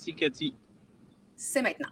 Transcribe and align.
Merci, 0.00 0.14
Cathy. 0.14 0.54
C'est 1.36 1.60
maintenant. 1.60 1.90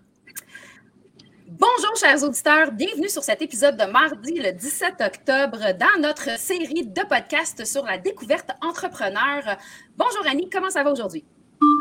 Bonjour, 1.47 1.95
chers 2.01 2.25
auditeurs. 2.25 2.73
Bienvenue 2.73 3.11
sur 3.11 3.23
cet 3.23 3.43
épisode 3.43 3.77
de 3.77 3.85
mardi, 3.85 4.33
le 4.33 4.53
17 4.53 4.95
octobre, 5.03 5.59
dans 5.79 6.01
notre 6.01 6.39
série 6.39 6.87
de 6.87 7.07
podcasts 7.07 7.67
sur 7.67 7.85
la 7.85 7.99
découverte 7.99 8.49
entrepreneur. 8.63 9.59
Bonjour, 9.95 10.27
Annie. 10.27 10.49
Comment 10.49 10.71
ça 10.71 10.83
va 10.83 10.91
aujourd'hui? 10.91 11.23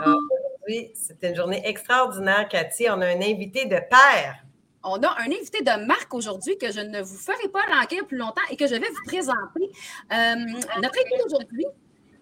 Ah, 0.03 0.15
aujourd'hui, 0.57 0.91
c'est 0.95 1.23
une 1.23 1.33
journée 1.33 1.61
extraordinaire, 1.65 2.49
Cathy. 2.49 2.89
On 2.89 2.99
a 2.99 3.07
un 3.07 3.21
invité 3.21 3.63
de 3.63 3.77
père. 3.89 4.43
On 4.83 5.01
a 5.01 5.15
un 5.21 5.31
invité 5.31 5.63
de 5.63 5.85
marque 5.85 6.13
aujourd'hui 6.13 6.57
que 6.57 6.73
je 6.73 6.81
ne 6.81 7.01
vous 7.01 7.17
ferai 7.17 7.47
pas 7.47 7.65
languir 7.73 8.05
plus 8.05 8.17
longtemps 8.17 8.41
et 8.49 8.57
que 8.57 8.67
je 8.67 8.75
vais 8.75 8.89
vous 8.89 9.05
présenter. 9.05 9.71
Euh, 10.11 10.35
notre 10.81 10.99
invité 10.99 11.23
d'aujourd'hui, 11.23 11.65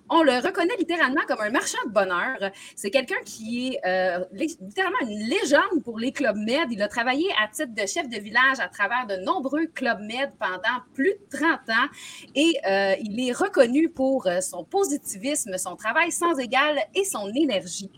on 0.10 0.24
le 0.24 0.34
reconnaît 0.34 0.76
littéralement 0.78 1.22
comme 1.28 1.42
un 1.42 1.50
marchand 1.50 1.78
de 1.86 1.92
bonheur. 1.92 2.52
C'est 2.76 2.92
quelqu'un 2.92 3.22
qui 3.24 3.70
est 3.70 3.80
euh, 3.86 4.24
littéralement 4.34 5.00
une 5.02 5.28
légende 5.28 5.84
pour 5.84 6.00
les 6.00 6.12
clubs 6.12 6.38
med. 6.38 6.68
Il 6.72 6.82
a 6.82 6.88
travaillé 6.88 7.28
à 7.44 7.48
titre 7.48 7.74
de 7.74 7.86
chef 7.88 8.08
de 8.10 8.18
village 8.18 8.60
à 8.60 8.68
travers 8.68 9.08
de 9.08 9.24
nombreux 9.24 9.68
clubs 9.68 10.02
med 10.02 10.32
pendant 10.40 10.80
plus 10.94 11.14
de 11.32 11.38
30 11.38 11.52
ans 11.70 11.88
et 12.36 12.58
euh, 12.68 12.96
il 13.02 13.28
est 13.28 13.34
reconnu 13.34 13.90
pour 13.90 14.28
son 14.42 14.64
positivisme, 14.64 15.58
son 15.58 15.76
travail 15.76 16.12
sans 16.12 16.38
égal 16.38 16.80
et 16.94 17.04
son 17.04 17.32
énergie 17.34 17.92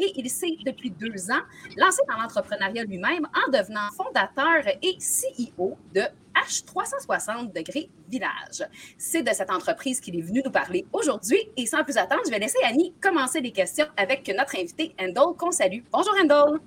et 0.00 0.12
il 0.16 0.30
s'est 0.30 0.56
depuis 0.64 0.90
deux 0.90 1.30
ans 1.30 1.42
lancé 1.76 2.00
dans 2.08 2.20
l'entrepreneuriat 2.20 2.84
lui-même 2.84 3.26
en 3.34 3.50
devenant 3.50 3.90
fondateur 3.96 4.66
et 4.82 4.96
CEO 4.98 5.76
de 5.94 6.02
H360 6.46 7.52
degrés 7.52 7.90
Village. 8.08 8.66
C'est 8.98 9.22
de 9.22 9.30
cette 9.30 9.50
entreprise 9.50 10.00
qu'il 10.00 10.18
est 10.18 10.22
venu 10.22 10.42
nous 10.44 10.50
parler 10.50 10.86
aujourd'hui 10.92 11.38
et 11.56 11.66
sans 11.66 11.84
plus 11.84 11.96
attendre, 11.96 12.22
je 12.24 12.30
vais 12.30 12.38
laisser 12.38 12.58
Annie 12.64 12.94
commencer 13.00 13.40
les 13.40 13.52
questions 13.52 13.86
avec 13.96 14.26
notre 14.36 14.56
invité 14.56 14.94
Endol 15.00 15.36
qu'on 15.36 15.50
salue. 15.50 15.80
Bonjour 15.92 16.14
Endol. 16.22 16.60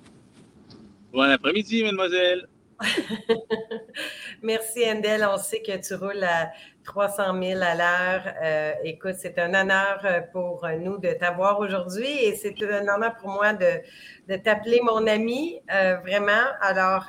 Bon 1.12 1.22
après-midi, 1.22 1.84
mademoiselle. 1.84 2.48
Merci, 4.42 4.84
Endel. 4.84 5.26
On 5.30 5.38
sait 5.38 5.62
que 5.62 5.76
tu 5.76 5.94
roules 5.94 6.24
à 6.24 6.50
300 6.84 7.40
000 7.40 7.60
à 7.62 7.74
l'heure. 7.74 8.34
Euh, 8.42 8.72
écoute, 8.84 9.14
c'est 9.18 9.38
un 9.38 9.54
honneur 9.54 10.00
euh, 10.04 10.20
pour 10.32 10.66
nous 10.80 10.98
de 10.98 11.12
t'avoir 11.12 11.60
aujourd'hui 11.60 12.06
et 12.06 12.34
c'est 12.34 12.54
un 12.62 12.88
honneur 12.88 13.14
pour 13.20 13.30
moi 13.30 13.52
de, 13.52 14.36
t'appeler 14.36 14.80
mon 14.82 15.06
ami, 15.06 15.60
euh, 15.72 15.96
vraiment. 15.98 16.46
Alors, 16.60 17.06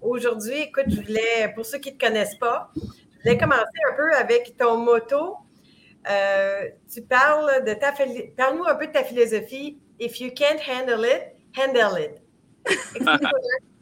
aujourd'hui, 0.00 0.62
écoute, 0.62 0.86
je 0.88 1.00
voulais, 1.00 1.52
pour 1.54 1.64
ceux 1.66 1.78
qui 1.78 1.92
ne 1.92 1.96
te 1.96 2.06
connaissent 2.06 2.36
pas, 2.36 2.70
je 2.74 3.22
voulais 3.22 3.38
commencer 3.38 3.62
un 3.90 3.96
peu 3.96 4.12
avec 4.14 4.56
ton 4.56 4.78
motto. 4.78 5.36
tu 6.92 7.02
parles 7.02 7.64
de 7.64 7.74
ta 7.74 7.92
parle-nous 8.36 8.64
un 8.64 8.74
peu 8.74 8.86
de 8.86 8.92
ta 8.92 9.04
philosophie. 9.04 9.78
If 9.98 10.20
you 10.20 10.30
can't 10.34 10.60
handle 10.66 11.04
it, 11.04 11.34
handle 11.56 11.98
it. 11.98 12.22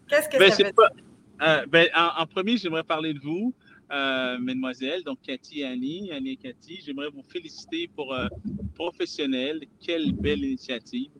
Qu'est-ce 0.08 0.28
que 0.28 0.38
ben, 0.38 0.50
ça 0.50 0.64
veut 0.64 0.72
dire? 0.72 1.66
Ben, 1.68 1.88
en, 1.94 2.26
premier, 2.26 2.56
j'aimerais 2.56 2.84
parler 2.84 3.14
de 3.14 3.20
vous. 3.20 3.54
Euh, 3.90 4.38
mesdemoiselles, 4.38 5.02
donc 5.02 5.18
Cathy 5.22 5.60
et 5.60 5.64
Annie, 5.64 6.12
Annie 6.12 6.32
et 6.32 6.36
Cathy, 6.36 6.82
j'aimerais 6.84 7.08
vous 7.08 7.22
féliciter 7.22 7.88
pour 7.96 8.12
euh, 8.12 8.28
professionnel. 8.74 9.62
Quelle 9.80 10.12
belle 10.12 10.44
initiative. 10.44 11.10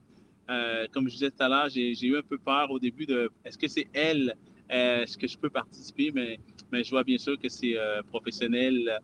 Euh, 0.51 0.87
comme 0.93 1.09
je 1.09 1.15
disais 1.15 1.31
tout 1.31 1.43
à 1.43 1.49
l'heure, 1.49 1.69
j'ai 1.71 2.07
eu 2.07 2.19
un 2.19 2.23
peu 2.23 2.37
peur 2.37 2.71
au 2.71 2.79
début 2.79 3.07
de 3.07 3.31
est-ce 3.45 3.57
que 3.57 3.69
c'est 3.69 3.87
elle, 3.95 4.35
est-ce 4.69 5.16
que 5.16 5.27
je 5.27 5.38
peux 5.38 5.50
participer, 5.50 6.11
mais, 6.14 6.38
mais 6.72 6.84
je 6.84 6.91
vois 6.91 7.05
bien 7.05 7.19
sûr 7.19 7.38
que 7.38 7.48
c'est 7.48 7.77
professionnel 8.11 8.98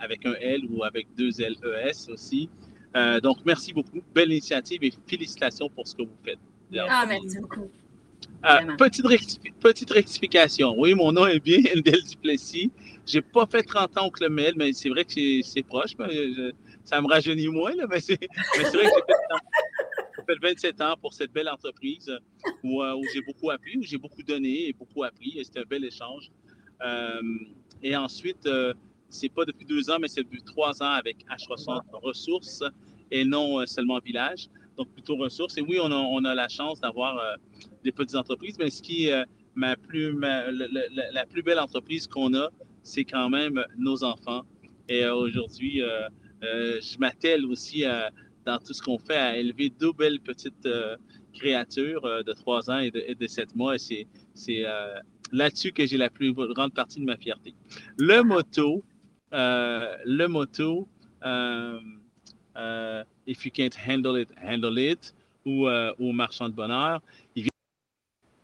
avec 0.00 0.24
un 0.26 0.34
L 0.34 0.62
ou 0.70 0.84
avec 0.84 1.08
deux 1.16 1.40
L 1.40 1.56
E 1.64 1.74
S 1.86 2.08
aussi. 2.08 2.48
donc, 3.22 3.38
merci 3.44 3.72
beaucoup. 3.72 4.02
Belle 4.14 4.30
initiative 4.30 4.84
et 4.84 4.92
félicitations 5.06 5.68
pour 5.68 5.86
ce 5.86 5.94
que 5.94 6.02
vous 6.02 6.18
faites. 6.24 6.38
Ah, 6.78 7.04
merci 7.08 7.38
beaucoup. 7.40 7.70
Euh, 8.44 8.76
petite, 8.76 9.90
rectification. 9.90 10.74
Oui, 10.78 10.94
mon 10.94 11.12
nom 11.12 11.26
est 11.26 11.40
bien 11.40 11.58
Endel 11.76 12.02
Duplessis. 12.02 12.70
Je 13.06 13.18
n'ai 13.18 13.22
pas 13.22 13.46
fait 13.46 13.62
30 13.62 13.98
ans 13.98 14.06
au 14.06 14.10
Club 14.10 14.32
mais 14.32 14.72
c'est 14.72 14.88
vrai 14.88 15.04
que 15.04 15.42
c'est 15.42 15.62
proche. 15.62 15.94
ça 16.84 17.00
me 17.00 17.06
rajeunit 17.06 17.48
moins, 17.48 17.72
mais 17.88 18.00
c'est 18.00 18.18
vrai 18.18 18.28
que 18.28 18.64
j'ai 18.64 18.70
fait, 18.70 18.84
27 20.38 20.80
ans 20.80 20.94
pour 21.00 21.14
cette 21.14 21.32
belle 21.32 21.48
entreprise 21.48 22.10
où, 22.64 22.82
euh, 22.82 22.94
où 22.94 23.02
j'ai 23.12 23.22
beaucoup 23.22 23.50
appris, 23.50 23.76
où 23.78 23.82
j'ai 23.82 23.98
beaucoup 23.98 24.22
donné 24.22 24.68
et 24.68 24.72
beaucoup 24.72 25.02
appris. 25.02 25.38
C'était 25.44 25.60
un 25.60 25.68
bel 25.68 25.84
échange. 25.84 26.30
Euh, 26.82 27.20
et 27.82 27.96
ensuite, 27.96 28.48
c'est 29.08 29.28
pas 29.30 29.44
depuis 29.44 29.64
deux 29.64 29.90
ans, 29.90 29.98
mais 29.98 30.08
c'est 30.08 30.22
depuis 30.22 30.42
trois 30.42 30.82
ans 30.82 30.92
avec 30.92 31.24
H360 31.26 31.82
Ressources 31.92 32.62
et 33.10 33.24
non 33.24 33.66
seulement 33.66 33.98
Village 33.98 34.48
donc 34.80 34.88
plutôt 34.92 35.16
ressources. 35.16 35.58
Et 35.58 35.62
oui, 35.62 35.78
on 35.82 36.24
a, 36.24 36.34
la 36.34 36.48
chance 36.48 36.80
d'avoir 36.80 37.18
euh, 37.18 37.36
des 37.84 37.92
petites 37.92 38.16
entreprises, 38.16 38.56
mais 38.58 38.70
ce 38.70 38.80
qui 38.80 39.10
euh, 39.10 39.24
ma 39.54 39.76
plus, 39.76 40.18
la, 40.18 41.26
plus 41.26 41.42
belle 41.42 41.58
entreprise 41.58 42.06
qu'on 42.06 42.32
a, 42.34 42.48
c'est 42.82 43.04
quand 43.04 43.28
même 43.28 43.62
nos 43.76 44.02
enfants. 44.04 44.42
Et 44.88 45.04
euh, 45.04 45.14
aujourd'hui, 45.14 45.82
je 46.42 46.98
m'attelle 46.98 47.44
aussi 47.44 47.84
dans 48.44 48.58
tout 48.58 48.72
ce 48.72 48.82
qu'on 48.82 48.98
fait 48.98 49.16
à 49.16 49.36
élever 49.36 49.70
deux 49.70 49.92
belles 49.92 50.20
petites 50.20 50.68
créatures 51.32 52.24
de 52.24 52.32
trois 52.32 52.70
ans 52.70 52.78
et 52.78 52.90
de, 52.90 53.04
et 53.06 53.28
sept 53.28 53.54
mois. 53.54 53.76
Et 53.76 54.06
c'est 54.34 54.64
là-dessus 55.32 55.72
que 55.72 55.86
j'ai 55.86 55.96
la 55.96 56.10
plus 56.10 56.32
grande 56.32 56.74
partie 56.74 57.00
de 57.00 57.04
ma 57.04 57.16
fierté. 57.16 57.54
Le 57.96 58.22
moto, 58.22 58.82
le 59.32 60.26
moto, 60.26 60.88
euh, 62.56 63.04
If 63.26 63.44
you 63.44 63.50
can't 63.50 63.74
handle 63.74 64.16
it, 64.16 64.28
handle 64.42 64.78
it, 64.78 65.14
ou, 65.46 65.68
euh, 65.68 65.92
marchand 66.12 66.48
de 66.48 66.54
bonheur. 66.54 67.00
Il 67.34 67.44
vient 67.44 67.50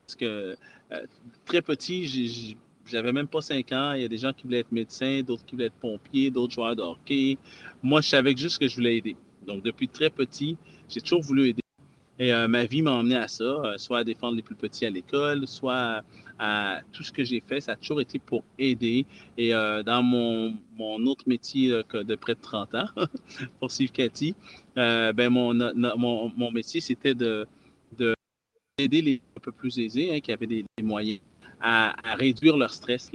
parce 0.06 0.16
que 0.16 0.56
euh, 0.92 1.06
très 1.44 1.62
petit, 1.62 2.56
j'avais 2.86 3.12
même 3.12 3.26
pas 3.26 3.40
5 3.40 3.72
ans. 3.72 3.92
Il 3.94 4.02
y 4.02 4.04
a 4.04 4.08
des 4.08 4.18
gens 4.18 4.32
qui 4.32 4.44
voulaient 4.44 4.60
être 4.60 4.72
médecins, 4.72 5.22
d'autres 5.22 5.44
qui 5.44 5.56
voulaient 5.56 5.66
être 5.66 5.80
pompiers, 5.80 6.30
d'autres 6.30 6.54
joueurs 6.54 6.76
de. 6.76 7.36
Moi, 7.82 8.00
je 8.00 8.08
savais 8.08 8.36
juste 8.36 8.58
que 8.58 8.68
je 8.68 8.76
voulais 8.76 8.98
aider. 8.98 9.16
Donc, 9.46 9.62
depuis 9.62 9.88
très 9.88 10.10
petit, 10.10 10.56
j'ai 10.88 11.00
toujours 11.00 11.22
voulu 11.22 11.48
aider. 11.48 11.62
Et 12.18 12.32
euh, 12.32 12.48
ma 12.48 12.64
vie 12.64 12.80
m'a 12.80 12.92
emmené 12.92 13.16
à 13.16 13.28
ça, 13.28 13.74
soit 13.76 13.98
à 13.98 14.04
défendre 14.04 14.36
les 14.36 14.42
plus 14.42 14.54
petits 14.54 14.86
à 14.86 14.90
l'école, 14.90 15.46
soit 15.46 16.02
à 16.38 16.80
tout 16.92 17.02
ce 17.02 17.12
que 17.12 17.24
j'ai 17.24 17.40
fait, 17.40 17.60
ça 17.60 17.72
a 17.72 17.76
toujours 17.76 18.00
été 18.00 18.18
pour 18.18 18.42
aider. 18.58 19.06
Et 19.36 19.54
euh, 19.54 19.82
dans 19.82 20.02
mon, 20.02 20.56
mon, 20.76 21.04
autre 21.06 21.24
métier 21.26 21.68
de 21.70 22.14
près 22.14 22.34
de 22.34 22.40
30 22.40 22.74
ans, 22.74 22.86
pour 23.60 23.70
suivre 23.70 23.92
Cathy, 23.92 24.34
euh, 24.78 25.12
ben 25.12 25.30
mon, 25.30 25.54
mon, 25.96 26.32
mon, 26.36 26.50
métier, 26.50 26.80
c'était 26.80 27.14
de, 27.14 27.46
de, 27.98 28.14
aider 28.78 29.00
les 29.00 29.22
un 29.36 29.40
peu 29.40 29.52
plus 29.52 29.78
aisés, 29.78 30.14
hein, 30.14 30.20
qui 30.20 30.32
avaient 30.32 30.46
des, 30.46 30.64
moyens, 30.82 31.20
à, 31.60 31.94
réduire 32.14 32.56
leur 32.56 32.72
stress, 32.72 33.10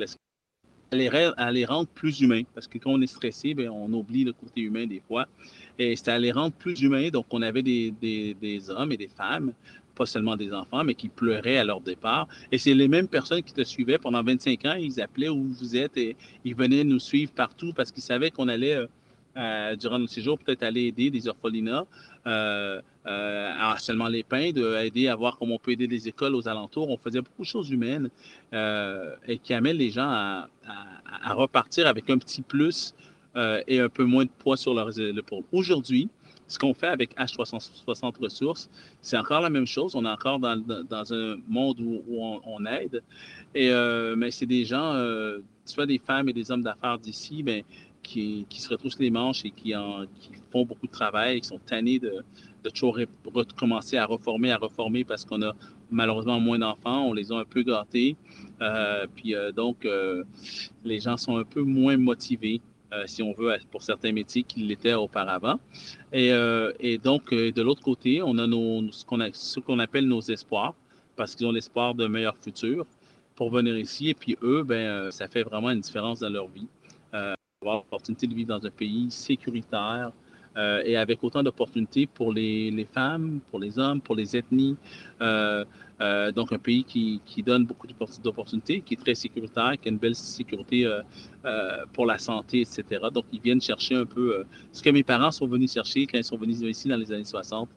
à 0.92 0.96
les, 0.96 1.10
les, 1.54 1.66
rendre 1.66 1.88
plus 1.88 2.22
humains. 2.22 2.44
Parce 2.56 2.68
que 2.68 2.80
quand 2.80 2.92
on 2.92 3.02
est 3.02 3.08
stressé, 3.08 3.54
ben, 3.54 3.70
on 3.70 3.92
oublie 3.94 4.24
le 4.24 4.34
côté 4.34 4.62
humain 4.62 4.88
des 4.88 5.02
fois. 5.08 5.28
Et 5.80 5.96
à 6.06 6.20
les 6.20 6.32
rendre 6.32 6.54
plus 6.54 6.82
humains. 6.82 7.10
Donc, 7.10 7.26
on 7.32 7.42
avait 7.42 7.64
des, 7.64 7.92
des, 8.02 8.34
des 8.34 8.70
hommes 8.70 8.92
et 8.92 8.98
des 8.98 9.08
femmes 9.08 9.54
pas 9.92 10.06
seulement 10.06 10.36
des 10.36 10.54
enfants, 10.54 10.84
mais 10.84 10.96
qui 10.96 11.10
pleuraient 11.10 11.58
à 11.58 11.64
leur 11.64 11.82
départ. 11.82 12.28
Et 12.52 12.58
c'est 12.58 12.74
les 12.74 12.88
mêmes 12.88 13.08
personnes 13.08 13.44
qui 13.44 13.54
te 13.54 13.64
suivaient 13.64 13.98
pendant 13.98 14.24
25 14.24 14.66
ans. 14.66 14.74
Ils 14.74 15.02
appelaient 15.02 15.30
où 15.30 15.44
vous 15.44 15.76
êtes 15.76 15.98
et 15.98 16.16
ils 16.44 16.56
venaient 16.56 16.84
nous 16.84 17.00
suivre 17.00 17.32
partout 17.32 17.74
parce 17.74 17.92
qu'ils 17.92 18.04
savaient 18.04 18.32
qu'on 18.32 18.48
allait, 18.48 18.76
euh, 18.76 18.88
euh, 19.38 19.76
durant 19.76 20.00
notre 20.00 20.12
séjour, 20.12 20.38
peut-être 20.40 20.64
aller 20.64 20.86
aider 20.88 21.10
des 21.10 21.28
orphelinats, 21.28 21.86
euh, 22.28 22.82
euh 23.06 23.52
seulement 23.78 24.08
les 24.08 24.24
pains, 24.24 24.52
d'aider 24.52 25.08
à 25.08 25.16
voir 25.16 25.38
comment 25.38 25.56
on 25.56 25.60
peut 25.60 25.72
aider 25.72 25.88
des 25.88 26.08
écoles 26.08 26.36
aux 26.36 26.48
alentours. 26.48 26.90
On 26.90 26.98
faisait 26.98 27.22
beaucoup 27.22 27.44
de 27.44 27.48
choses 27.48 27.70
humaines 27.70 28.10
et 28.54 29.38
qui 29.38 29.54
amènent 29.54 29.78
les 29.78 29.92
gens 29.92 30.10
à, 30.10 30.50
à, 31.24 31.34
repartir 31.34 31.88
avec 31.88 32.10
un 32.10 32.18
petit 32.18 32.42
plus 32.42 32.94
et 33.36 33.80
un 33.80 33.90
peu 33.90 34.04
moins 34.04 34.26
de 34.26 34.30
poids 34.30 34.58
sur 34.58 34.74
leurs 34.74 35.00
épaules. 35.00 35.44
Aujourd'hui, 35.52 36.10
ce 36.52 36.60
qu'on 36.60 36.74
fait 36.74 36.88
avec 36.88 37.18
H360 37.18 38.22
Ressources, 38.22 38.70
c'est 39.02 39.18
encore 39.18 39.42
la 39.42 39.50
même 39.50 39.66
chose. 39.66 39.96
On 39.96 40.06
est 40.06 40.10
encore 40.10 40.40
dans, 40.40 41.14
un 41.14 41.38
monde 41.48 41.80
où, 41.80 42.40
on, 42.46 42.66
aide. 42.66 43.02
Et, 43.56 43.70
euh, 43.72 44.16
mais 44.16 44.32
c'est 44.32 44.46
des 44.46 44.66
gens, 44.66 44.94
euh, 44.94 45.40
soit 45.66 45.86
des 45.86 45.98
femmes 45.98 46.30
et 46.30 46.34
des 46.34 46.52
hommes 46.52 46.62
d'affaires 46.62 47.00
d'ici, 47.00 47.42
ben, 47.42 47.64
qui, 48.04 48.46
qui, 48.50 48.62
se 48.62 48.70
retroussent 48.70 49.00
les 49.00 49.12
manches 49.12 49.46
et 49.46 49.52
qui, 49.52 49.74
font 50.52 50.66
beaucoup 50.66 50.88
de 50.88 50.92
travail, 50.92 51.40
qui 51.40 51.48
sont 51.48 51.60
tannés 51.60 52.00
de, 52.00 52.24
de 52.64 52.70
toujours 52.70 52.98
recommencer 53.34 53.98
à 53.98 54.06
reformer, 54.06 54.52
à 54.52 54.58
reformer 54.58 55.06
parce 55.06 55.24
qu'on 55.24 55.42
a 55.44 55.54
malheureusement 55.90 56.40
moins 56.40 56.60
d'enfants, 56.60 57.06
on 57.06 57.14
les 57.14 57.32
a 57.32 57.36
un 57.36 57.46
peu 57.46 57.64
gâtés. 57.64 58.18
Euh, 58.62 59.08
puis 59.16 59.36
donc, 59.56 59.88
les 60.84 61.00
gens 61.00 61.16
sont 61.16 61.38
un 61.38 61.46
peu 61.46 61.62
moins 61.62 61.96
motivés 61.96 62.60
euh, 62.94 63.04
si 63.08 63.24
on 63.24 63.34
veut, 63.34 63.56
pour 63.72 63.84
certains 63.84 64.12
métiers 64.12 64.44
qu'ils 64.44 64.68
l'étaient 64.68 64.94
auparavant. 64.94 65.60
Et, 66.12 66.32
euh, 66.34 66.74
donc, 67.04 67.32
euh, 67.32 67.52
de 67.52 67.62
l'autre 67.62 67.82
côté, 67.82 68.22
on 68.22 68.38
a 68.38 68.48
nos, 68.48 68.92
ce 68.92 69.60
qu'on 69.60 69.80
appelle 69.80 70.08
nos 70.08 70.22
espoirs, 70.22 70.74
parce 71.16 71.36
qu'ils 71.36 71.48
ont 71.48 71.52
l'espoir 71.52 71.96
d'un 71.96 72.10
meilleur 72.10 72.36
futur 72.38 72.86
pour 73.36 73.50
venir 73.50 73.78
ici. 73.78 74.10
Et 74.10 74.14
puis 74.14 74.38
eux, 74.44 74.64
ben, 74.64 75.10
ça 75.12 75.28
fait 75.28 75.44
vraiment 75.44 75.70
une 75.70 75.80
différence 75.80 76.20
dans 76.20 76.30
leur 76.30 76.48
vie. 76.48 76.68
avoir 77.14 77.78
l'opportunité 77.78 78.28
de 78.28 78.34
vivre 78.34 78.50
dans 78.50 78.66
un 78.66 78.72
pays 78.72 79.10
sécuritaire, 79.12 80.12
et 80.58 80.98
avec 80.98 81.24
autant 81.24 81.44
d'opportunités 81.44 82.08
pour 82.08 82.34
les, 82.34 82.88
femmes, 82.92 83.40
pour 83.50 83.60
les 83.60 83.80
hommes, 83.80 84.02
pour 84.02 84.16
les 84.16 84.36
ethnies. 84.36 84.76
donc, 85.20 86.52
un 86.52 86.60
pays 86.62 86.84
qui, 86.84 87.44
donne 87.44 87.66
beaucoup 87.66 87.88
d'opportunités, 88.24 88.82
qui 88.82 88.96
est 88.96 88.98
très 88.98 89.16
sécuritaire, 89.16 89.74
qui 89.82 89.88
a 89.88 89.92
une 89.92 89.98
belle 89.98 90.16
sécurité 90.16 90.90
pour 91.94 92.06
la 92.06 92.18
santé, 92.18 92.62
etc. 92.62 92.84
Donc, 93.14 93.26
ils 93.32 93.42
viennent 93.42 93.62
chercher 93.62 93.96
un 93.96 94.06
peu 94.06 94.44
ce 94.72 94.82
que 94.82 94.90
mes 94.90 95.04
parents 95.04 95.32
sont 95.32 95.48
venus 95.48 95.74
chercher 95.74 96.06
quand 96.06 96.18
ils 96.18 96.24
sont 96.24 96.38
venus 96.38 96.62
ici 96.62 96.88
dans 96.90 96.98
les 96.98 97.12
années 97.12 97.24
60. 97.24 97.70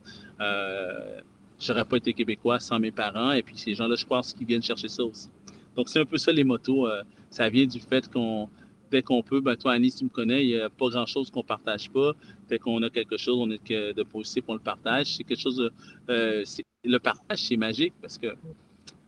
Je 1.60 1.72
n'aurais 1.72 1.84
pas 1.84 1.96
été 1.96 2.12
québécois 2.12 2.60
sans 2.60 2.78
mes 2.78 2.90
parents. 2.90 3.32
Et 3.32 3.42
puis, 3.42 3.56
ces 3.56 3.74
gens-là, 3.74 3.94
je 3.96 4.04
pense 4.04 4.32
qu'ils 4.32 4.46
viennent 4.46 4.62
chercher 4.62 4.88
ça 4.88 5.04
aussi. 5.04 5.28
Donc, 5.76 5.88
c'est 5.88 6.00
un 6.00 6.04
peu 6.04 6.18
ça, 6.18 6.32
les 6.32 6.44
motos. 6.44 6.86
Euh, 6.86 7.02
ça 7.30 7.48
vient 7.48 7.66
du 7.66 7.80
fait 7.80 8.10
qu'on, 8.12 8.48
dès 8.90 9.02
qu'on 9.02 9.22
peut, 9.22 9.40
ben, 9.40 9.56
toi, 9.56 9.72
Annie, 9.72 9.92
tu 9.92 10.04
me 10.04 10.08
connais, 10.08 10.44
il 10.44 10.54
n'y 10.54 10.60
a 10.60 10.70
pas 10.70 10.88
grand-chose 10.88 11.30
qu'on 11.30 11.40
ne 11.40 11.46
partage 11.46 11.90
pas. 11.90 12.12
Dès 12.48 12.58
qu'on 12.58 12.82
a 12.82 12.90
quelque 12.90 13.16
chose, 13.16 13.38
on 13.38 13.50
est 13.50 13.68
de 13.68 14.02
positif, 14.02 14.44
on 14.48 14.54
le 14.54 14.60
partage. 14.60 15.16
C'est 15.16 15.24
quelque 15.24 15.40
chose 15.40 15.70
euh, 16.10 16.44
le 16.84 16.98
partage, 16.98 17.44
c'est 17.44 17.56
magique 17.56 17.94
parce 18.00 18.18
que 18.18 18.34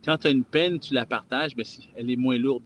quand 0.04 0.18
tu 0.18 0.26
as 0.28 0.30
une 0.30 0.44
peine, 0.44 0.78
tu 0.78 0.94
la 0.94 1.06
partages, 1.06 1.54
ben, 1.54 1.64
elle 1.94 2.10
est 2.10 2.16
moins 2.16 2.38
lourde. 2.38 2.62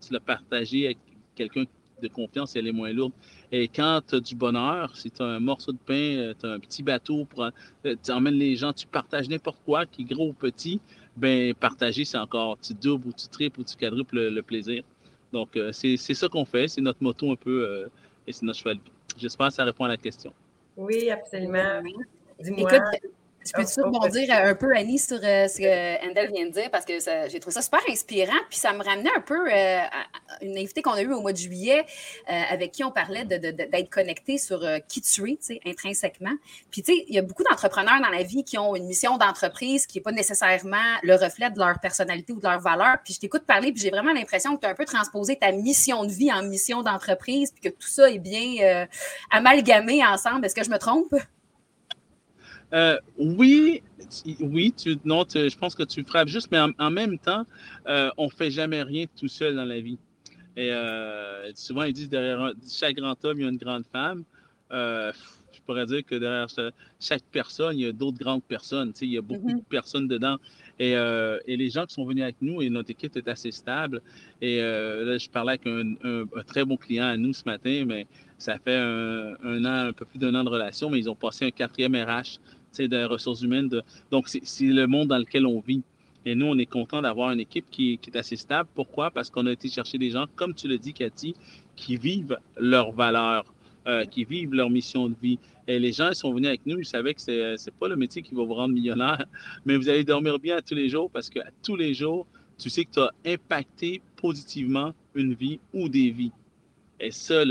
Tu 0.00 0.12
l'as 0.12 0.20
partagée 0.20 0.86
avec 0.86 0.98
quelqu'un 1.34 1.64
de 2.02 2.08
confiance, 2.08 2.56
elle 2.56 2.66
est 2.66 2.72
moins 2.72 2.92
lourde. 2.92 3.12
Et 3.52 3.68
quand 3.68 4.00
tu 4.06 4.16
as 4.16 4.20
du 4.20 4.34
bonheur, 4.34 4.96
si 4.96 5.10
tu 5.10 5.22
as 5.22 5.26
un 5.26 5.40
morceau 5.40 5.72
de 5.72 5.78
pain, 5.78 5.94
euh, 5.94 6.34
tu 6.38 6.46
as 6.46 6.50
un 6.50 6.58
petit 6.58 6.82
bateau, 6.82 7.24
pour, 7.24 7.48
tu 7.82 8.12
emmènes 8.12 8.34
les 8.34 8.56
gens, 8.56 8.72
tu 8.72 8.86
partages 8.86 9.28
n'importe 9.28 9.58
quoi, 9.64 9.86
qui 9.86 10.04
gros 10.04 10.28
ou 10.28 10.32
petit, 10.32 10.80
ben 11.16 11.54
partager, 11.54 12.04
c'est 12.04 12.18
encore, 12.18 12.58
tu 12.60 12.74
doubles 12.74 13.08
ou 13.08 13.12
tu 13.12 13.28
triples 13.28 13.60
ou 13.60 13.64
tu 13.64 13.76
quadruples 13.76 14.28
le, 14.28 14.42
plaisir. 14.42 14.82
Donc, 15.34 15.56
euh, 15.56 15.72
c'est 15.72 15.96
ça 15.96 16.28
qu'on 16.28 16.44
fait, 16.44 16.68
c'est 16.68 16.80
notre 16.80 17.02
motto 17.02 17.32
un 17.32 17.34
peu 17.34 17.66
euh, 17.66 17.90
et 18.24 18.32
c'est 18.32 18.44
notre 18.44 18.60
cheval. 18.60 18.78
J'espère 19.18 19.48
que 19.48 19.54
ça 19.54 19.64
répond 19.64 19.84
à 19.84 19.88
la 19.88 19.96
question. 19.96 20.32
Oui, 20.76 21.10
absolument. 21.10 21.82
Dis-moi. 22.40 22.70
Je 23.46 23.52
peux 23.52 23.64
toujours 23.64 23.92
rebondir 23.92 24.32
un 24.32 24.54
peu, 24.54 24.74
Annie, 24.74 24.98
sur 24.98 25.18
euh, 25.22 25.48
ce 25.48 25.58
que 25.58 26.08
Endel 26.08 26.30
vient 26.32 26.46
de 26.46 26.52
dire, 26.52 26.70
parce 26.70 26.84
que 26.84 26.94
j'ai 27.28 27.40
trouvé 27.40 27.52
ça 27.52 27.62
super 27.62 27.80
inspirant. 27.90 28.40
Puis 28.48 28.58
ça 28.58 28.72
me 28.72 28.82
ramenait 28.82 29.10
un 29.14 29.20
peu 29.20 29.52
euh, 29.52 29.80
à 29.80 30.06
une 30.44 30.56
invitée 30.58 30.82
qu'on 30.82 30.92
a 30.92 31.02
eue 31.02 31.12
au 31.12 31.20
mois 31.20 31.32
de 31.32 31.38
juillet, 31.38 31.84
euh, 32.30 32.42
avec 32.50 32.72
qui 32.72 32.84
on 32.84 32.90
parlait 32.90 33.24
d'être 33.24 33.90
connecté 33.90 34.38
sur 34.38 34.60
qui 34.88 35.00
tu 35.00 35.30
es, 35.30 35.60
intrinsèquement. 35.66 36.34
Puis, 36.70 36.82
tu 36.82 36.92
sais, 36.92 37.04
il 37.08 37.14
y 37.14 37.18
a 37.18 37.22
beaucoup 37.22 37.42
d'entrepreneurs 37.44 38.00
dans 38.00 38.10
la 38.10 38.22
vie 38.22 38.44
qui 38.44 38.58
ont 38.58 38.76
une 38.76 38.86
mission 38.86 39.16
d'entreprise 39.16 39.86
qui 39.86 39.98
n'est 39.98 40.02
pas 40.02 40.12
nécessairement 40.12 40.76
le 41.02 41.14
reflet 41.14 41.50
de 41.50 41.58
leur 41.58 41.78
personnalité 41.80 42.32
ou 42.32 42.38
de 42.38 42.46
leur 42.46 42.60
valeur. 42.60 42.96
Puis, 43.04 43.14
je 43.14 43.20
t'écoute 43.20 43.44
parler, 43.44 43.72
puis 43.72 43.82
j'ai 43.82 43.90
vraiment 43.90 44.12
l'impression 44.12 44.56
que 44.56 44.60
tu 44.60 44.66
as 44.66 44.70
un 44.70 44.74
peu 44.74 44.84
transposé 44.84 45.36
ta 45.36 45.52
mission 45.52 46.04
de 46.04 46.12
vie 46.12 46.32
en 46.32 46.42
mission 46.42 46.82
d'entreprise, 46.82 47.52
puis 47.52 47.70
que 47.70 47.76
tout 47.76 47.88
ça 47.88 48.10
est 48.10 48.18
bien 48.18 48.86
amalgamé 49.30 50.04
ensemble. 50.04 50.46
Est-ce 50.46 50.54
que 50.54 50.64
je 50.64 50.70
me 50.70 50.78
trompe? 50.78 51.14
Euh, 52.74 52.98
oui, 53.18 53.82
oui, 54.40 54.74
non, 55.04 55.24
je 55.32 55.56
pense 55.56 55.76
que 55.76 55.84
tu 55.84 56.02
frappes 56.02 56.28
juste, 56.28 56.48
mais 56.50 56.58
en, 56.78 56.90
même 56.90 57.18
temps, 57.18 57.44
euh, 57.86 58.10
on 58.16 58.26
ne 58.26 58.30
fait 58.30 58.50
jamais 58.50 58.82
rien 58.82 59.06
tout 59.16 59.28
seul 59.28 59.54
dans 59.54 59.64
la 59.64 59.80
vie. 59.80 59.98
Et 60.56 60.70
euh, 60.70 61.52
souvent, 61.54 61.82
ils 61.84 61.92
disent 61.92 62.08
derrière 62.08 62.52
chaque 62.68 62.96
grand 62.96 63.22
homme, 63.24 63.38
il 63.40 63.42
y 63.42 63.46
a 63.46 63.50
une 63.50 63.56
grande 63.56 63.84
femme. 63.86 64.24
je 64.70 65.60
pourrais 65.66 65.86
dire 65.86 66.04
que 66.04 66.14
derrière 66.14 66.46
chaque 67.00 67.24
personne, 67.32 67.78
il 67.78 67.86
y 67.86 67.88
a 67.88 67.92
d'autres 67.92 68.18
grandes 68.18 68.44
personnes. 68.44 68.92
il 69.00 69.08
y 69.08 69.18
a 69.18 69.22
beaucoup 69.22 69.48
mm-hmm. 69.48 69.64
de 69.64 69.68
personnes 69.68 70.08
dedans. 70.08 70.36
Et, 70.78 70.94
les 71.46 71.70
gens 71.70 71.86
qui 71.86 71.94
sont 71.94 72.04
venus 72.04 72.22
avec 72.22 72.36
nous, 72.40 72.62
et 72.62 72.70
notre 72.70 72.90
équipe 72.90 73.16
est 73.16 73.28
assez 73.28 73.50
stable. 73.50 74.02
Et 74.40 74.60
là, 74.60 75.18
je 75.18 75.28
parlais 75.28 75.52
avec 75.52 75.66
un, 75.66 76.24
très 76.46 76.64
bon 76.64 76.76
client 76.76 77.06
à 77.06 77.16
nous 77.16 77.32
ce 77.32 77.44
matin, 77.46 77.84
mais 77.86 78.06
ça 78.38 78.58
fait 78.58 78.76
un, 78.76 79.34
un 79.42 79.64
an, 79.64 79.88
un 79.88 79.92
peu 79.92 80.04
plus 80.04 80.18
d'un 80.18 80.34
an 80.34 80.44
de 80.44 80.50
relation, 80.50 80.90
mais 80.90 80.98
ils 80.98 81.08
ont 81.08 81.16
passé 81.16 81.46
un 81.46 81.50
quatrième 81.50 81.94
RH 81.94 82.38
de 82.82 83.04
ressources 83.04 83.42
humaines. 83.42 83.70
Donc, 84.10 84.28
c'est 84.28 84.64
le 84.64 84.86
monde 84.86 85.08
dans 85.08 85.18
lequel 85.18 85.46
on 85.46 85.60
vit. 85.60 85.82
Et 86.26 86.34
nous, 86.34 86.46
on 86.46 86.58
est 86.58 86.66
content 86.66 87.02
d'avoir 87.02 87.30
une 87.32 87.40
équipe 87.40 87.66
qui, 87.70 87.98
est 88.06 88.16
assez 88.16 88.36
stable. 88.36 88.68
Pourquoi? 88.74 89.10
Parce 89.10 89.30
qu'on 89.30 89.46
a 89.46 89.52
été 89.52 89.68
chercher 89.68 89.98
des 89.98 90.10
gens, 90.10 90.26
comme 90.36 90.54
tu 90.54 90.68
le 90.68 90.78
dis, 90.78 90.92
Cathy, 90.92 91.34
qui 91.76 91.96
vivent 91.96 92.38
leurs 92.56 92.92
valeurs, 92.92 93.44
euh, 93.86 94.04
qui 94.06 94.24
vivent 94.24 94.54
leur 94.54 94.70
mission 94.70 95.08
de 95.08 95.14
vie. 95.20 95.38
Et 95.66 95.78
les 95.78 95.92
gens, 95.92 96.10
ils 96.10 96.14
sont 96.14 96.32
venus 96.32 96.48
avec 96.48 96.64
nous, 96.66 96.78
ils 96.78 96.86
savaient 96.86 97.14
que 97.14 97.20
ce 97.20 97.52
n'est 97.52 97.76
pas 97.78 97.88
le 97.88 97.96
métier 97.96 98.22
qui 98.22 98.34
va 98.34 98.44
vous 98.44 98.54
rendre 98.54 98.74
millionnaire, 98.74 99.24
mais 99.66 99.76
vous 99.76 99.88
allez 99.88 100.04
dormir 100.04 100.38
bien 100.38 100.56
à 100.58 100.62
tous 100.62 100.74
les 100.74 100.88
jours 100.88 101.10
parce 101.10 101.30
qu'à 101.30 101.44
tous 101.62 101.76
les 101.76 101.94
jours, 101.94 102.26
tu 102.58 102.70
sais 102.70 102.84
que 102.84 102.92
tu 102.92 103.00
as 103.00 103.10
impacté 103.26 104.00
positivement 104.16 104.94
une 105.14 105.34
vie 105.34 105.60
ou 105.72 105.88
des 105.88 106.10
vies. 106.10 106.32
Et 107.00 107.10
ça, 107.10 107.42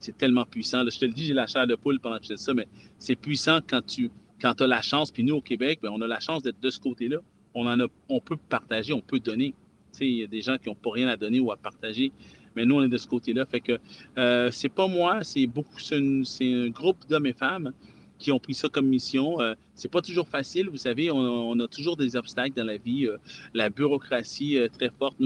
c'est 0.00 0.16
tellement 0.16 0.44
puissant. 0.44 0.84
je 0.88 0.98
te 0.98 1.04
le 1.04 1.12
dis, 1.12 1.26
j'ai 1.26 1.34
la 1.34 1.46
chair 1.46 1.66
de 1.66 1.74
poule 1.74 2.00
pendant 2.00 2.18
que 2.18 2.24
je 2.24 2.28
fais 2.28 2.36
ça, 2.36 2.52
mais 2.52 2.66
c'est 2.98 3.16
puissant 3.16 3.60
quand 3.66 3.84
tu 3.84 4.10
quand 4.40 4.60
as 4.60 4.66
la 4.66 4.82
chance. 4.82 5.10
Puis 5.10 5.22
nous, 5.22 5.36
au 5.36 5.40
Québec, 5.40 5.80
ben, 5.82 5.90
on 5.92 6.00
a 6.00 6.06
la 6.06 6.20
chance 6.20 6.42
d'être 6.42 6.60
de 6.60 6.70
ce 6.70 6.80
côté-là. 6.80 7.18
On, 7.54 7.66
en 7.66 7.80
a, 7.80 7.86
on 8.08 8.20
peut 8.20 8.36
partager, 8.36 8.92
on 8.92 9.00
peut 9.00 9.20
donner. 9.20 9.54
Il 10.00 10.08
y 10.08 10.24
a 10.24 10.26
des 10.26 10.42
gens 10.42 10.56
qui 10.56 10.68
n'ont 10.68 10.74
pas 10.74 10.90
rien 10.92 11.08
à 11.08 11.16
donner 11.16 11.40
ou 11.40 11.52
à 11.52 11.56
partager. 11.56 12.12
Mais 12.56 12.64
nous, 12.64 12.76
on 12.76 12.82
est 12.82 12.88
de 12.88 12.96
ce 12.96 13.06
côté-là. 13.06 13.46
Fait 13.46 13.60
que 13.60 13.78
euh, 14.18 14.50
c'est 14.50 14.68
pas 14.68 14.86
moi, 14.86 15.22
c'est 15.22 15.46
beaucoup, 15.46 15.78
c'est 15.78 15.96
un 15.96 16.68
groupe 16.68 17.06
d'hommes 17.08 17.26
et 17.26 17.32
femmes 17.32 17.72
qui 18.20 18.30
ont 18.30 18.38
pris 18.38 18.54
ça 18.54 18.68
comme 18.68 18.86
mission. 18.86 19.40
Euh, 19.40 19.54
c'est 19.74 19.90
pas 19.90 20.02
toujours 20.02 20.28
facile, 20.28 20.68
vous 20.68 20.76
savez, 20.76 21.10
on, 21.10 21.58
a 21.58 21.66
toujours 21.66 21.96
des 21.96 22.14
obstacles 22.14 22.54
dans 22.54 22.66
la 22.66 22.76
vie. 22.76 23.06
Euh, 23.06 23.16
la 23.54 23.70
bureaucratie 23.70 24.58
euh, 24.58 24.68
très 24.68 24.90
forte, 24.90 25.16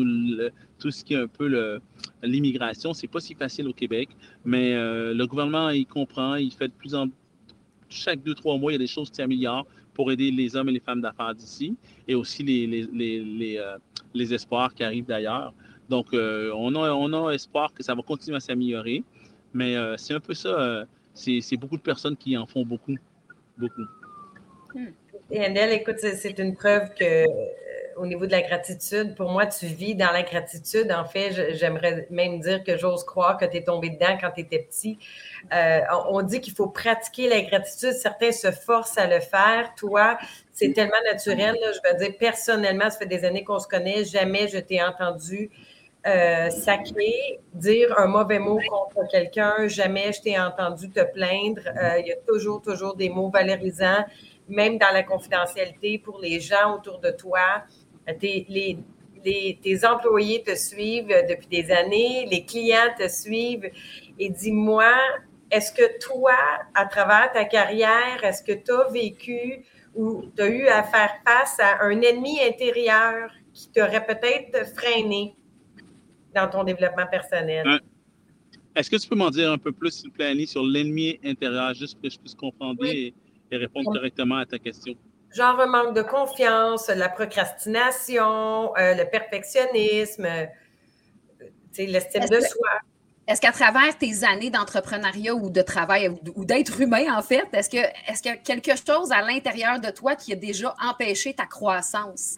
tout 0.79 0.91
ce 0.91 1.05
qui 1.05 1.15
est 1.15 1.19
un 1.19 1.27
peu 1.27 1.81
l'immigration, 2.23 2.95
c'est 2.95 3.09
pas 3.09 3.21
si 3.21 3.35
facile 3.35 3.69
au 3.69 3.73
Québec, 3.73 4.09
mais 4.45 4.75
le 4.75 5.25
gouvernement, 5.25 5.71
il 5.71 5.87
comprend, 5.87 6.37
il 6.37 6.53
fait 6.53 6.69
de 6.69 6.73
plus 6.73 6.95
en 6.95 7.09
chaque 7.89 8.23
deux, 8.23 8.35
trois 8.35 8.59
mois, 8.59 8.73
il 8.73 8.75
y 8.75 8.77
a 8.77 8.79
des 8.79 8.87
choses 8.87 9.11
qui 9.11 9.17
s'améliorent 9.17 9.67
pour 9.95 10.11
aider 10.13 10.31
les 10.31 10.57
hommes 10.57 10.69
et 10.69 10.73
les 10.73 10.81
femmes 10.81 11.01
d'affaires 11.01 11.35
d'ici 11.35 11.77
et 12.07 12.15
aussi 12.15 12.43
les, 12.43 12.67
les, 12.93 13.59
les, 14.13 14.35
espoirs 14.35 14.75
qui 14.75 14.85
arrivent 14.85 15.07
d'ailleurs. 15.07 15.55
Donc, 15.89 16.09
on, 16.13 16.75
a, 16.75 16.91
on 16.91 17.27
a 17.27 17.33
espoir 17.33 17.73
que 17.73 17.83
ça 17.83 17.95
va 17.95 18.03
continuer 18.03 18.37
à 18.37 18.41
s'améliorer, 18.41 19.03
mais 19.53 19.77
c'est 19.97 20.15
un 20.15 20.21
peu 20.21 20.35
ça 20.35 20.87
c'est 21.15 21.57
beaucoup 21.57 21.77
de 21.77 21.83
personnes 21.83 22.17
qui 22.17 22.37
en 22.37 22.47
font 22.47 22.65
beaucoup. 22.65 22.97
Beaucoup. 23.57 23.87
Hmm. 24.75 24.89
Et 25.31 25.45
Annelle, 25.45 25.73
écoute, 25.73 25.99
c'est 25.99 26.39
une 26.39 26.55
preuve 26.55 26.93
que 26.95 27.05
euh, 27.05 27.27
au 27.97 28.07
niveau 28.07 28.27
de 28.27 28.33
la 28.33 28.43
gratitude, 28.43 29.15
pour 29.15 29.31
moi, 29.31 29.47
tu 29.47 29.67
vis 29.67 29.95
dans 29.95 30.11
la 30.11 30.23
gratitude. 30.23 30.93
En 30.93 31.05
fait, 31.05 31.55
j'aimerais 31.55 32.07
même 32.11 32.41
dire 32.41 32.63
que 32.65 32.77
j'ose 32.77 33.05
croire 33.05 33.37
que 33.37 33.45
tu 33.45 33.59
es 33.59 33.65
tombé 33.65 33.91
dedans 33.91 34.17
quand 34.21 34.31
tu 34.31 34.41
étais 34.41 34.59
petit. 34.59 34.99
Euh, 35.53 35.81
on 36.09 36.23
dit 36.23 36.41
qu'il 36.41 36.55
faut 36.55 36.69
pratiquer 36.69 37.29
la 37.29 37.43
gratitude. 37.43 37.93
Certains 37.93 38.33
se 38.33 38.51
forcent 38.51 38.99
à 38.99 39.07
le 39.07 39.21
faire. 39.21 39.75
Toi, 39.77 40.19
c'est 40.53 40.73
tellement 40.73 40.93
naturel. 41.11 41.57
je 41.61 41.91
veux 41.91 41.99
dire, 41.99 42.17
personnellement, 42.19 42.91
ça 42.91 42.99
fait 42.99 43.07
des 43.07 43.25
années 43.25 43.45
qu'on 43.45 43.59
se 43.59 43.69
connaît. 43.69 44.05
Jamais 44.05 44.49
je 44.49 44.59
t'ai 44.59 44.83
entendu 44.83 45.51
euh, 46.07 46.51
sacré, 46.51 47.41
dire 47.55 47.99
un 47.99 48.07
mauvais 48.07 48.39
mot 48.39 48.59
contre 48.69 49.09
quelqu'un, 49.11 49.69
jamais 49.69 50.13
je 50.13 50.21
t'ai 50.21 50.39
entendu 50.39 50.91
te 50.91 51.01
plaindre. 51.01 51.63
Euh, 51.67 51.99
il 51.99 52.07
y 52.07 52.13
a 52.13 52.17
toujours, 52.29 52.61
toujours 52.61 52.95
des 52.95 53.09
mots 53.09 53.31
valorisants, 53.31 54.05
même 54.47 54.77
dans 54.77 54.93
la 54.93 55.03
confidentialité 55.03 55.99
pour 55.99 56.21
les 56.21 56.41
gens 56.41 56.75
autour 56.75 56.99
de 56.99 57.11
toi. 57.11 57.63
Tes, 58.21 58.47
les, 58.49 59.59
tes 59.63 59.87
employés 59.87 60.43
te 60.43 60.55
suivent 60.55 61.15
depuis 61.29 61.63
des 61.63 61.71
années, 61.71 62.27
les 62.31 62.45
clients 62.45 62.95
te 62.99 63.09
suivent. 63.09 63.71
Et 64.19 64.29
dis-moi, 64.29 64.93
est-ce 65.51 65.73
que 65.73 65.99
toi, 65.99 66.37
à 66.75 66.87
travers 66.87 67.33
ta 67.33 67.45
carrière, 67.45 68.23
est-ce 68.23 68.43
que 68.43 68.53
tu 68.53 68.73
as 68.73 68.91
vécu 68.91 69.65
ou 69.95 70.25
tu 70.37 70.43
as 70.43 70.49
eu 70.49 70.67
à 70.67 70.83
faire 70.83 71.15
face 71.27 71.59
à 71.61 71.85
un 71.85 72.01
ennemi 72.01 72.41
intérieur 72.43 73.31
qui 73.53 73.71
t'aurait 73.71 74.05
peut-être 74.05 74.67
freiné? 74.75 75.37
dans 76.35 76.49
ton 76.49 76.65
développement 76.65 77.07
personnel? 77.07 77.81
Est-ce 78.75 78.91
que 78.91 78.97
tu 78.97 79.09
peux 79.09 79.15
m'en 79.15 79.31
dire 79.31 79.53
un 79.53 79.59
peu 79.59 79.73
plus, 79.73 79.93
s'il 79.93 80.11
te 80.11 80.17
plaît, 80.17 80.27
Annie, 80.27 80.49
sur 80.49 80.65
l'ennemi 80.65 81.19
intérieur, 81.25 81.75
juste 81.75 81.95
pour 81.95 82.03
que 82.03 82.11
je 82.11 82.19
puisse 82.19 82.35
comprendre 82.35 82.85
et, 82.85 83.15
répondre 83.53 83.93
correctement 83.93 84.39
à 84.39 84.47
ta 84.47 84.59
question? 84.59 84.97
Genre 85.35 85.61
un 85.61 85.67
manque 85.67 85.97
de 85.97 86.03
confiance, 86.03 86.89
la 86.89 87.09
procrastination, 87.09 88.77
euh, 88.77 88.95
le 88.95 89.11
perfectionnisme, 89.11 90.27
euh, 90.27 90.47
l'estime 91.77 92.29
de 92.29 92.41
soi. 92.41 92.71
Est-ce 93.27 93.41
qu'à 93.41 93.53
travers 93.53 93.97
tes 93.97 94.23
années 94.23 94.51
d'entrepreneuriat 94.51 95.35
ou 95.35 95.51
de 95.51 95.63
travail 95.63 96.11
ou 96.37 96.45
d'être 96.45 96.81
humain, 96.81 97.17
en 97.17 97.23
fait, 97.23 97.49
est-ce 97.53 97.71
que 97.71 97.79
est-ce 97.79 98.23
qu'il 98.23 98.31
y 98.31 98.35
a 98.35 98.37
quelque 98.37 98.73
chose 98.77 99.13
à 99.13 99.23
l'intérieur 99.23 99.81
de 99.81 99.91
toi 99.91 100.15
qui 100.15 100.33
a 100.33 100.37
déjà 100.37 100.75
empêché 100.81 101.33
ta 101.33 101.47
croissance? 101.47 102.37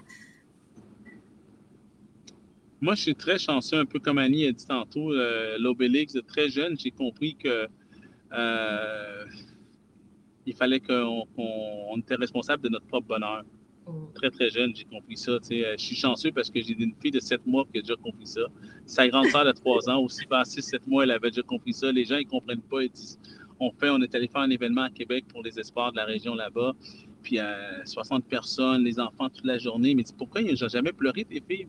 Moi, 2.80 2.94
je 2.94 3.02
suis 3.02 3.16
très 3.16 3.38
chanceux, 3.38 3.78
un 3.78 3.86
peu 3.86 3.98
comme 3.98 4.18
Annie 4.18 4.46
a 4.46 4.52
dit 4.52 4.66
tantôt, 4.66 5.12
euh, 5.12 5.56
l'Obélix, 5.58 6.12
de 6.12 6.20
très 6.20 6.48
jeune, 6.48 6.78
j'ai 6.78 6.92
compris 6.92 7.34
que 7.34 7.68
euh, 8.32 9.24
il 10.46 10.54
fallait 10.54 10.80
qu'on 10.80 11.26
était 11.98 12.14
responsable 12.14 12.62
de 12.62 12.68
notre 12.68 12.86
propre 12.86 13.08
bonheur. 13.08 13.44
Mm. 13.86 14.12
Très, 14.14 14.30
très 14.30 14.50
jeune, 14.50 14.74
j'ai 14.74 14.84
compris 14.84 15.16
ça. 15.16 15.38
Je 15.42 15.74
suis 15.76 15.96
chanceux 15.96 16.32
parce 16.32 16.50
que 16.50 16.62
j'ai 16.62 16.74
une 16.78 16.94
fille 17.00 17.10
de 17.10 17.20
7 17.20 17.46
mois 17.46 17.64
qui 17.70 17.78
a 17.78 17.82
déjà 17.82 17.96
compris 17.96 18.26
ça. 18.26 18.42
Sa 18.86 19.08
grande 19.08 19.26
sœur 19.26 19.44
de 19.44 19.52
3 19.52 19.90
ans, 19.90 20.00
aussi 20.00 20.24
passé 20.26 20.62
7 20.62 20.86
mois, 20.86 21.04
elle 21.04 21.10
avait 21.10 21.30
déjà 21.30 21.42
compris 21.42 21.72
ça. 21.72 21.90
Les 21.92 22.04
gens, 22.04 22.16
ils 22.16 22.26
ne 22.26 22.30
comprennent 22.30 22.62
pas. 22.62 22.82
Ils 22.82 22.90
disent 22.90 23.18
on 23.58 23.70
fait, 23.70 23.88
on 23.88 24.00
est 24.02 24.14
allé 24.14 24.28
faire 24.28 24.42
un 24.42 24.50
événement 24.50 24.82
à 24.82 24.90
Québec 24.90 25.24
pour 25.28 25.42
les 25.42 25.58
espoirs 25.58 25.90
de 25.90 25.96
la 25.96 26.04
région 26.04 26.34
là-bas. 26.34 26.74
Puis 27.22 27.38
60 27.84 28.24
personnes, 28.26 28.84
les 28.84 29.00
enfants 29.00 29.28
toute 29.28 29.44
la 29.44 29.58
journée. 29.58 29.94
Mais 29.94 30.04
pourquoi 30.16 30.42
ils 30.42 30.50
n'ont 30.50 30.68
jamais 30.68 30.92
pleuré, 30.92 31.24
tes 31.24 31.42
filles? 31.46 31.66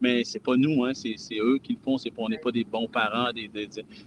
Mais 0.00 0.24
c'est 0.24 0.42
pas 0.42 0.56
nous, 0.56 0.84
hein, 0.84 0.92
c'est 0.94 1.16
eux 1.38 1.58
qui 1.62 1.74
le 1.74 1.78
font. 1.78 1.98
C'est 1.98 2.12
on 2.16 2.28
n'est 2.28 2.38
pas 2.38 2.52
des 2.52 2.64
bons 2.64 2.88
parents. 2.88 3.30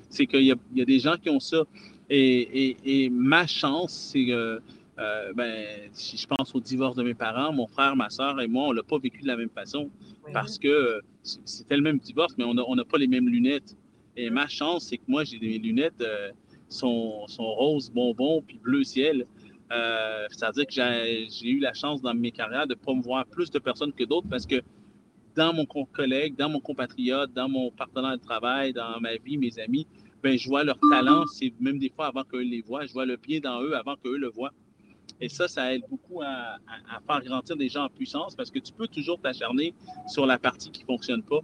c'est 0.09 0.25
qu'il 0.25 0.41
y, 0.41 0.53
y, 0.75 0.81
a 0.81 0.85
des 0.85 0.99
gens 0.99 1.15
qui 1.21 1.29
ont 1.29 1.39
ça. 1.39 1.63
Et, 2.09 2.77
et, 2.85 3.09
ma 3.09 3.47
chance, 3.47 3.93
c'est 3.93 4.25
que 4.25 4.61
euh, 4.99 5.33
ben, 5.33 5.89
si 5.91 6.17
je 6.17 6.25
pense 6.25 6.55
au 6.55 6.59
divorce 6.59 6.95
de 6.95 7.03
mes 7.03 7.13
parents, 7.13 7.51
mon 7.53 7.67
frère, 7.67 7.95
ma 7.95 8.09
soeur 8.09 8.39
et 8.41 8.47
moi, 8.47 8.67
on 8.67 8.71
l'a 8.71 8.83
pas 8.83 8.97
vécu 8.97 9.21
de 9.21 9.27
la 9.27 9.37
même 9.37 9.49
façon 9.49 9.91
parce 10.33 10.57
que 10.57 11.01
c'était 11.23 11.75
le 11.75 11.83
même 11.83 11.99
divorce, 11.99 12.33
mais 12.37 12.45
on 12.45 12.75
n'a 12.75 12.85
pas 12.85 12.97
les 12.97 13.07
mêmes 13.07 13.29
lunettes. 13.29 13.75
Et 14.15 14.29
ma 14.29 14.47
chance, 14.47 14.87
c'est 14.87 14.97
que 14.97 15.03
moi, 15.07 15.23
j'ai 15.23 15.37
des 15.37 15.59
lunettes 15.59 16.01
euh, 16.01 16.31
sont, 16.69 17.27
sont 17.27 17.45
roses 17.45 17.91
bonbon 17.91 18.41
puis 18.41 18.57
bleu 18.57 18.83
ciel. 18.83 19.27
Euh, 19.71 20.25
C'est-à-dire 20.31 20.65
que 20.65 20.73
j'ai 20.73 21.49
eu 21.49 21.59
la 21.59 21.73
chance 21.73 22.01
dans 22.01 22.13
mes 22.13 22.31
carrières 22.31 22.67
de 22.67 22.73
promouvoir 22.73 23.25
plus 23.25 23.51
de 23.51 23.59
personnes 23.59 23.93
que 23.93 24.05
d'autres 24.05 24.27
parce 24.29 24.45
que 24.45 24.61
dans 25.35 25.53
mon 25.53 25.65
collègue, 25.65 26.35
dans 26.35 26.49
mon 26.49 26.59
compatriote, 26.59 27.31
dans 27.33 27.47
mon 27.47 27.69
partenaire 27.69 28.17
de 28.17 28.23
travail, 28.23 28.73
dans 28.73 28.99
ma 28.99 29.17
vie, 29.17 29.37
mes 29.37 29.59
amis, 29.59 29.85
ben, 30.23 30.37
je 30.37 30.47
vois 30.47 30.63
leur 30.63 30.79
talent, 30.91 31.25
c'est 31.27 31.53
même 31.59 31.79
des 31.79 31.89
fois 31.89 32.07
avant 32.07 32.23
qu'eux 32.23 32.41
les 32.41 32.61
voient, 32.61 32.85
je 32.85 32.93
vois 32.93 33.05
le 33.05 33.17
bien 33.17 33.39
dans 33.39 33.61
eux 33.61 33.75
avant 33.75 33.95
qu'eux 33.95 34.17
le 34.17 34.29
voient. 34.29 34.51
Et 35.19 35.29
ça, 35.29 35.47
ça 35.47 35.73
aide 35.73 35.83
beaucoup 35.89 36.21
à, 36.21 36.57
faire 37.07 37.23
grandir 37.23 37.55
des 37.55 37.69
gens 37.69 37.85
en 37.85 37.89
puissance 37.89 38.35
parce 38.35 38.51
que 38.51 38.59
tu 38.59 38.71
peux 38.71 38.87
toujours 38.87 39.19
t'acharner 39.19 39.73
sur 40.07 40.25
la 40.25 40.37
partie 40.37 40.69
qui 40.69 40.81
ne 40.81 40.85
fonctionne 40.85 41.23
pas. 41.23 41.39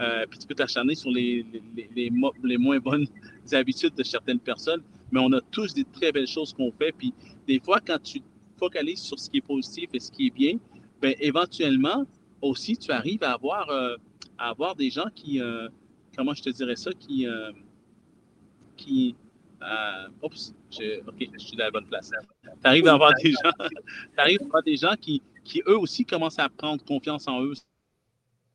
Euh, 0.00 0.26
puis 0.30 0.38
tu 0.38 0.46
peux 0.46 0.54
t'acharner 0.54 0.94
sur 0.94 1.10
les, 1.10 1.44
les, 1.76 2.10
les, 2.42 2.58
moins 2.58 2.78
bonnes 2.78 3.06
habitudes 3.52 3.94
de 3.94 4.04
certaines 4.04 4.38
personnes, 4.38 4.82
mais 5.10 5.20
on 5.20 5.32
a 5.32 5.40
tous 5.50 5.74
des 5.74 5.84
très 5.84 6.12
belles 6.12 6.28
choses 6.28 6.52
qu'on 6.52 6.70
fait. 6.70 6.92
Puis 6.92 7.12
des 7.46 7.58
fois, 7.58 7.80
quand 7.84 8.00
tu 8.00 8.22
focalises 8.58 9.00
sur 9.00 9.18
ce 9.18 9.28
qui 9.28 9.38
est 9.38 9.46
positif 9.46 9.90
et 9.92 9.98
ce 9.98 10.10
qui 10.10 10.28
est 10.28 10.34
bien, 10.34 10.54
bien 11.02 11.14
éventuellement 11.18 12.06
aussi, 12.40 12.76
tu 12.76 12.92
arrives 12.92 13.24
à 13.24 13.32
avoir, 13.32 13.68
euh, 13.70 13.96
à 14.38 14.50
avoir 14.50 14.76
des 14.76 14.90
gens 14.90 15.08
qui, 15.14 15.40
euh, 15.40 15.68
comment 16.16 16.34
je 16.34 16.42
te 16.42 16.50
dirais 16.50 16.76
ça, 16.76 16.92
qui, 16.92 17.26
qui 18.78 19.14
euh, 19.62 20.08
oups, 20.22 20.54
je, 20.70 21.00
ok, 21.00 21.28
je 21.32 21.38
suis 21.38 21.56
dans 21.56 21.64
la 21.64 21.70
bonne 21.70 21.86
place. 21.86 22.10
Tu 22.42 22.48
arrives 22.62 22.86
à 22.86 22.94
avoir 22.94 23.12
des 23.22 23.32
gens, 23.32 23.52
à 24.54 24.62
des 24.62 24.76
gens 24.76 24.94
qui, 25.00 25.22
qui, 25.44 25.62
eux 25.66 25.78
aussi, 25.78 26.04
commencent 26.04 26.38
à 26.38 26.48
prendre 26.48 26.82
confiance 26.84 27.26
en 27.28 27.44
eux. 27.44 27.54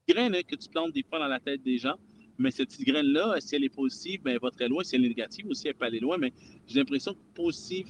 Une 0.08 0.16
graine 0.16 0.36
hein, 0.36 0.42
que 0.48 0.56
tu 0.56 0.70
plantes 0.70 0.94
des 0.94 1.04
fois 1.04 1.20
dans 1.20 1.28
la 1.28 1.40
tête 1.40 1.62
des 1.62 1.78
gens, 1.78 1.96
mais 2.38 2.52
cette 2.52 2.70
petite 2.70 2.88
graine-là, 2.88 3.36
si 3.40 3.56
elle 3.56 3.64
est 3.64 3.70
positive, 3.70 4.22
ben, 4.24 4.32
elle 4.32 4.40
va 4.40 4.50
très 4.52 4.68
loin. 4.68 4.84
Si 4.84 4.96
elle 4.96 5.06
est 5.06 5.10
négative 5.10 5.46
aussi, 5.50 5.68
elle 5.68 5.76
peut 5.76 5.86
aller 5.86 6.00
loin. 6.00 6.18
Mais 6.18 6.34
j'ai 6.68 6.80
l'impression 6.80 7.14
que 7.14 7.20
positive, 7.36 7.88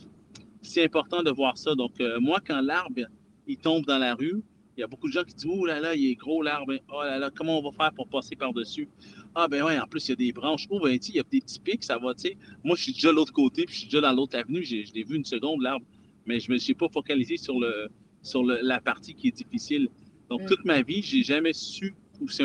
c'est 0.61 0.83
important 0.83 1.21
de 1.21 1.31
voir 1.31 1.57
ça. 1.57 1.75
Donc, 1.75 1.99
euh, 2.01 2.19
moi, 2.19 2.39
quand 2.45 2.61
l'arbre, 2.61 3.07
il 3.47 3.57
tombe 3.57 3.85
dans 3.85 3.99
la 3.99 4.15
rue, 4.15 4.41
il 4.75 4.81
y 4.81 4.83
a 4.83 4.87
beaucoup 4.87 5.07
de 5.07 5.13
gens 5.13 5.23
qui 5.23 5.35
disent 5.35 5.49
Oh 5.49 5.65
là 5.65 5.79
là, 5.79 5.95
il 5.95 6.07
est 6.07 6.15
gros 6.15 6.41
l'arbre. 6.41 6.73
Oh 6.91 7.03
là 7.03 7.19
là, 7.19 7.29
comment 7.29 7.59
on 7.59 7.69
va 7.69 7.71
faire 7.71 7.93
pour 7.93 8.07
passer 8.07 8.35
par-dessus? 8.35 8.89
Ah 9.35 9.47
ben 9.47 9.63
ouais, 9.63 9.79
en 9.79 9.87
plus, 9.87 10.07
il 10.07 10.11
y 10.11 10.13
a 10.13 10.15
des 10.15 10.31
branches. 10.31 10.67
Oh 10.69 10.79
ben, 10.79 10.91
il 10.91 11.15
y 11.15 11.19
a 11.19 11.23
des 11.23 11.41
petits 11.41 11.59
pics, 11.59 11.83
ça 11.83 11.97
va, 11.97 12.13
tu 12.13 12.21
sais. 12.21 12.37
Moi, 12.63 12.75
je 12.75 12.83
suis 12.83 12.93
déjà 12.93 13.09
de 13.09 13.15
l'autre 13.15 13.33
côté, 13.33 13.65
puis 13.65 13.73
je 13.73 13.79
suis 13.79 13.87
déjà 13.89 14.01
dans 14.01 14.13
l'autre 14.13 14.37
avenue. 14.37 14.63
Je 14.63 14.93
l'ai 14.93 15.03
vu 15.03 15.15
une 15.15 15.25
seconde, 15.25 15.61
l'arbre. 15.61 15.85
Mais 16.25 16.39
je 16.39 16.49
ne 16.49 16.53
me 16.53 16.59
suis 16.59 16.73
pas 16.75 16.87
focalisé 16.87 17.37
sur, 17.37 17.59
le, 17.59 17.89
sur 18.21 18.43
la 18.43 18.79
partie 18.79 19.13
qui 19.13 19.29
est 19.29 19.35
difficile. 19.35 19.89
Donc, 20.29 20.43
mm. 20.43 20.45
toute 20.45 20.65
ma 20.65 20.81
vie, 20.81 21.01
je 21.01 21.17
n'ai 21.17 21.23
jamais 21.23 21.53
su 21.53 21.95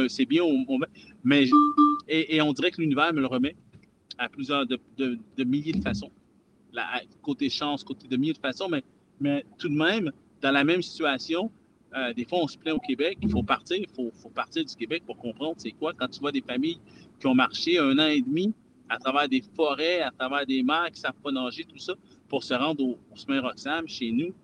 c'est 0.08 0.24
bien, 0.24 0.42
mais 1.24 1.48
et, 2.08 2.40
on 2.40 2.52
dirait 2.52 2.70
que 2.70 2.80
l'univers 2.80 3.12
me 3.12 3.20
le 3.20 3.26
remet 3.26 3.54
à 4.18 4.28
plusieurs 4.28 4.66
de, 4.66 4.78
de, 4.96 5.44
milliers 5.44 5.72
de 5.72 5.82
façons. 5.82 6.10
côté 7.22 7.48
chance, 7.50 7.84
côté 7.84 8.08
de 8.08 8.16
milliers 8.16 8.32
de 8.32 8.38
façons, 8.38 8.68
mais, 8.68 8.82
mais 9.20 9.44
tout 9.58 9.68
de 9.68 9.74
même, 9.74 10.10
dans 10.40 10.50
la 10.50 10.64
même 10.64 10.82
situation, 10.82 11.50
euh, 11.96 12.12
des 12.12 12.24
fois, 12.24 12.40
on 12.42 12.48
se 12.48 12.58
plaint 12.58 12.76
au 12.76 12.80
Québec, 12.80 13.18
il 13.22 13.30
faut 13.30 13.42
partir, 13.42 13.76
il 13.76 13.88
faut, 13.88 14.10
faut, 14.22 14.28
partir 14.28 14.64
du 14.64 14.74
Québec 14.74 15.02
pour 15.06 15.16
comprendre 15.16 15.54
c'est 15.58 15.72
quoi. 15.72 15.92
Quand 15.94 16.08
tu 16.08 16.20
vois 16.20 16.32
des 16.32 16.42
familles 16.42 16.80
qui 17.18 17.26
ont 17.26 17.34
marché 17.34 17.78
un 17.78 17.98
an 17.98 18.06
et 18.06 18.20
demi 18.20 18.54
à 18.88 18.98
travers 18.98 19.28
des 19.28 19.42
forêts, 19.54 20.02
à 20.02 20.10
travers 20.10 20.46
des 20.46 20.62
mers 20.62 20.86
qui 20.86 21.00
ne 21.00 21.06
savent 21.06 21.20
pas 21.22 21.30
nager, 21.30 21.64
tout 21.64 21.78
ça, 21.78 21.94
pour 22.28 22.44
se 22.44 22.54
rendre 22.54 22.82
au, 22.84 22.98
au 23.10 23.40
Roxham, 23.40 23.86
chez 23.88 24.10
nous. 24.10 24.34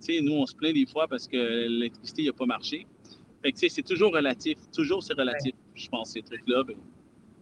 Tu 0.00 0.16
sais, 0.16 0.20
nous, 0.20 0.34
on 0.34 0.46
se 0.46 0.54
plaint 0.54 0.74
des 0.74 0.86
fois 0.86 1.06
parce 1.08 1.26
que 1.26 1.36
l'électricité 1.36 2.26
n'a 2.26 2.32
pas 2.32 2.46
marché. 2.46 2.86
Fait 3.42 3.52
que, 3.52 3.58
c'est 3.68 3.82
toujours 3.82 4.12
relatif. 4.12 4.56
Toujours, 4.72 5.02
c'est 5.02 5.14
relatif, 5.14 5.54
je 5.74 5.88
pense, 5.88 6.10
ces 6.10 6.22
trucs-là. 6.22 6.62
Ben, 6.64 6.76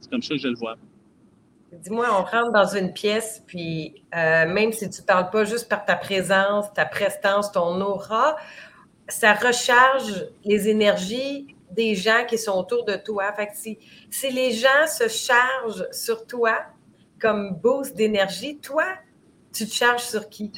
c'est 0.00 0.10
comme 0.10 0.22
ça 0.22 0.34
que 0.34 0.40
je 0.40 0.48
le 0.48 0.56
vois. 0.56 0.76
Dis-moi, 1.72 2.06
on 2.10 2.24
rentre 2.24 2.52
dans 2.52 2.66
une 2.66 2.92
pièce, 2.92 3.44
puis 3.46 4.02
euh, 4.14 4.52
même 4.52 4.72
si 4.72 4.90
tu 4.90 5.02
ne 5.02 5.06
parles 5.06 5.30
pas 5.30 5.44
juste 5.44 5.68
par 5.68 5.84
ta 5.84 5.94
présence, 5.94 6.72
ta 6.74 6.84
prestance, 6.84 7.52
ton 7.52 7.80
aura, 7.80 8.36
ça 9.10 9.34
recharge 9.34 10.26
les 10.44 10.68
énergies 10.68 11.54
des 11.70 11.94
gens 11.94 12.24
qui 12.28 12.38
sont 12.38 12.52
autour 12.52 12.84
de 12.84 12.96
toi. 12.96 13.32
Fait 13.32 13.46
que 13.46 13.52
si, 13.54 14.30
les 14.30 14.52
gens 14.52 14.86
se 14.86 15.08
chargent 15.08 15.86
sur 15.92 16.26
toi 16.26 16.58
comme 17.20 17.56
boost 17.62 17.96
d'énergie, 17.96 18.58
toi, 18.58 18.84
tu 19.52 19.66
te 19.66 19.72
charges 19.72 20.02
sur 20.02 20.28
qui 20.28 20.50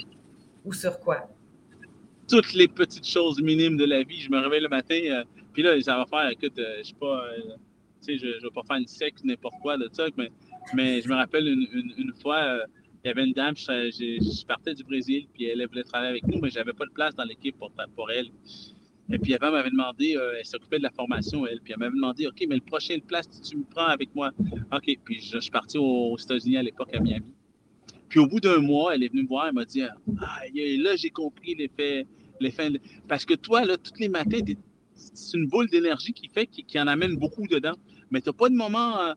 ou 0.65 0.73
sur 0.73 0.99
quoi? 1.01 1.29
Toutes 2.29 2.53
les 2.55 2.69
petites 2.69 3.07
choses 3.07 3.43
minimes 3.43 3.77
de 3.77 3.85
la 3.85 4.03
vie. 4.05 4.21
Je 4.21 4.31
me 4.31 4.39
réveille 4.39 4.61
le 4.61 4.69
matin, 4.69 5.01
euh, 5.07 5.25
puis 5.53 5.63
là, 5.63 5.81
ça 5.83 5.97
va 5.99 6.07
faire, 6.07 6.31
écoute, 6.31 6.59
euh, 6.59 6.79
je 6.79 6.89
sais 6.89 6.95
pas, 6.99 7.25
euh, 7.25 7.57
tu 8.07 8.19
sais, 8.19 8.19
je 8.19 8.43
vais 8.43 8.51
pas 8.55 8.63
faire 8.67 8.77
une 8.77 8.87
secte, 8.87 9.25
n'importe 9.25 9.57
quoi 9.61 9.77
de 9.77 9.89
ça, 9.93 10.07
mais, 10.17 10.31
mais 10.73 11.03
je 11.03 11.09
me 11.09 11.15
rappelle 11.15 11.49
une, 11.49 12.13
fois, 12.23 12.61
il 13.05 13.09
y 13.09 13.11
avait 13.11 13.25
une 13.25 13.33
dame, 13.33 13.57
je, 13.57 14.47
partais 14.47 14.75
du 14.75 14.85
Brésil, 14.85 15.27
puis 15.33 15.45
elle 15.45 15.67
voulait 15.67 15.83
travailler 15.83 16.11
avec 16.11 16.27
nous, 16.27 16.41
mais 16.41 16.51
je 16.51 16.59
n'avais 16.59 16.73
pas 16.73 16.87
de 16.87 16.93
place 16.93 17.15
dans 17.15 17.25
l'équipe 17.25 17.57
pour, 17.59 17.73
pour 17.97 18.11
elle. 18.11 18.31
Et 19.11 19.19
puis 19.19 19.35
avant, 19.35 19.49
elle 19.49 19.53
m'avait 19.55 19.71
demandé, 19.71 20.17
euh, 20.17 20.35
elle 20.39 20.47
s'occupait 20.47 20.79
de 20.79 20.85
la 20.85 20.91
formation, 20.91 21.47
elle, 21.47 21.61
puis 21.61 21.73
elle 21.73 21.81
m'avait 21.81 21.95
demandé, 21.95 22.27
OK, 22.27 22.45
mais 22.49 22.55
le 22.55 22.61
prochain 22.61 22.99
place, 23.07 23.29
tu 23.43 23.57
me 23.57 23.65
prends 23.65 23.87
avec 23.87 24.15
moi? 24.15 24.31
OK, 24.73 24.99
puis 25.05 25.21
je, 25.21 25.39
suis 25.39 25.51
parti 25.51 25.79
aux, 25.79 26.17
États-Unis 26.17 26.57
à 26.59 26.63
l'époque, 26.63 26.95
à 26.95 27.01
Miami. 27.01 27.27
Puis 28.09 28.21
au 28.21 28.27
bout 28.27 28.41
d'un 28.41 28.59
mois, 28.59 28.95
elle 28.95 29.03
est 29.03 29.09
venue 29.09 29.23
me 29.23 29.29
voir, 29.29 29.49
elle 29.49 29.55
m'a 29.55 29.65
dit, 29.65 29.83
ah, 29.83 29.93
là, 30.55 30.97
j'ai 30.97 31.11
compris 31.11 31.55
l'effet, 31.55 32.07
l'effet. 32.41 32.71
Parce 33.09 33.25
que 33.25 33.35
toi, 33.35 33.65
là, 33.65 33.77
tous 33.77 33.99
les 33.99 34.09
matins, 34.09 34.39
c'est 34.95 35.37
une 35.37 35.49
boule 35.49 35.69
d'énergie 35.69 36.13
qui 36.13 36.29
fait 36.29 36.47
qui, 36.47 36.79
en 36.79 36.87
amène 36.87 37.17
beaucoup 37.17 37.47
dedans. 37.49 37.75
Mais 38.11 38.21
tu 38.21 38.29
n'as 38.29 38.35
pas 38.35 38.49
de 38.49 38.55
moment. 38.55 39.01
Euh, 39.01 39.15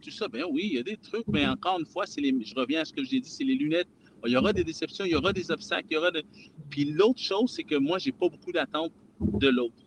tout 0.00 0.10
ça. 0.10 0.28
Ben 0.28 0.44
oui, 0.50 0.62
il 0.64 0.74
y 0.74 0.78
a 0.78 0.82
des 0.82 0.96
trucs, 0.96 1.26
mais 1.28 1.46
encore 1.46 1.78
une 1.78 1.86
fois, 1.86 2.04
les, 2.18 2.34
je 2.44 2.54
reviens 2.54 2.82
à 2.82 2.84
ce 2.84 2.92
que 2.92 3.04
j'ai 3.04 3.20
dit, 3.20 3.28
c'est 3.28 3.44
les 3.44 3.54
lunettes. 3.54 3.88
Il 4.26 4.32
y 4.32 4.36
aura 4.36 4.52
des 4.52 4.64
déceptions, 4.64 5.04
il 5.04 5.12
y 5.12 5.14
aura 5.14 5.32
des 5.32 5.50
obstacles, 5.50 5.86
il 5.90 5.94
y 5.94 5.96
aura 5.96 6.10
de... 6.10 6.22
Puis 6.68 6.84
l'autre 6.84 7.20
chose, 7.20 7.52
c'est 7.54 7.64
que 7.64 7.76
moi, 7.76 7.98
j'ai 7.98 8.12
pas 8.12 8.28
beaucoup 8.28 8.52
d'attente 8.52 8.92
de 9.20 9.48
l'autre. 9.48 9.86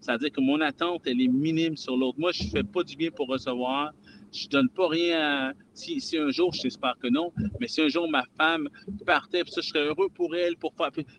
C'est-à-dire 0.00 0.32
que 0.32 0.40
mon 0.40 0.60
attente, 0.60 1.02
elle 1.06 1.20
est 1.20 1.28
minime 1.28 1.76
sur 1.76 1.96
l'autre. 1.96 2.18
Moi, 2.18 2.32
je 2.32 2.44
fais 2.44 2.62
pas 2.62 2.82
du 2.82 2.96
bien 2.96 3.10
pour 3.10 3.28
recevoir. 3.28 3.92
Je 4.32 4.48
donne 4.48 4.68
pas 4.68 4.88
rien 4.88 5.52
si, 5.74 6.00
si, 6.00 6.16
un 6.16 6.30
jour, 6.30 6.52
j'espère 6.52 6.96
que 7.02 7.08
non, 7.08 7.32
mais 7.60 7.66
si 7.66 7.80
un 7.80 7.88
jour 7.88 8.08
ma 8.08 8.24
femme 8.38 8.68
partait, 9.04 9.42
ça, 9.46 9.60
je 9.60 9.68
serais 9.68 9.86
heureux 9.86 10.08
pour 10.08 10.36
elle, 10.36 10.56
pour. 10.56 10.72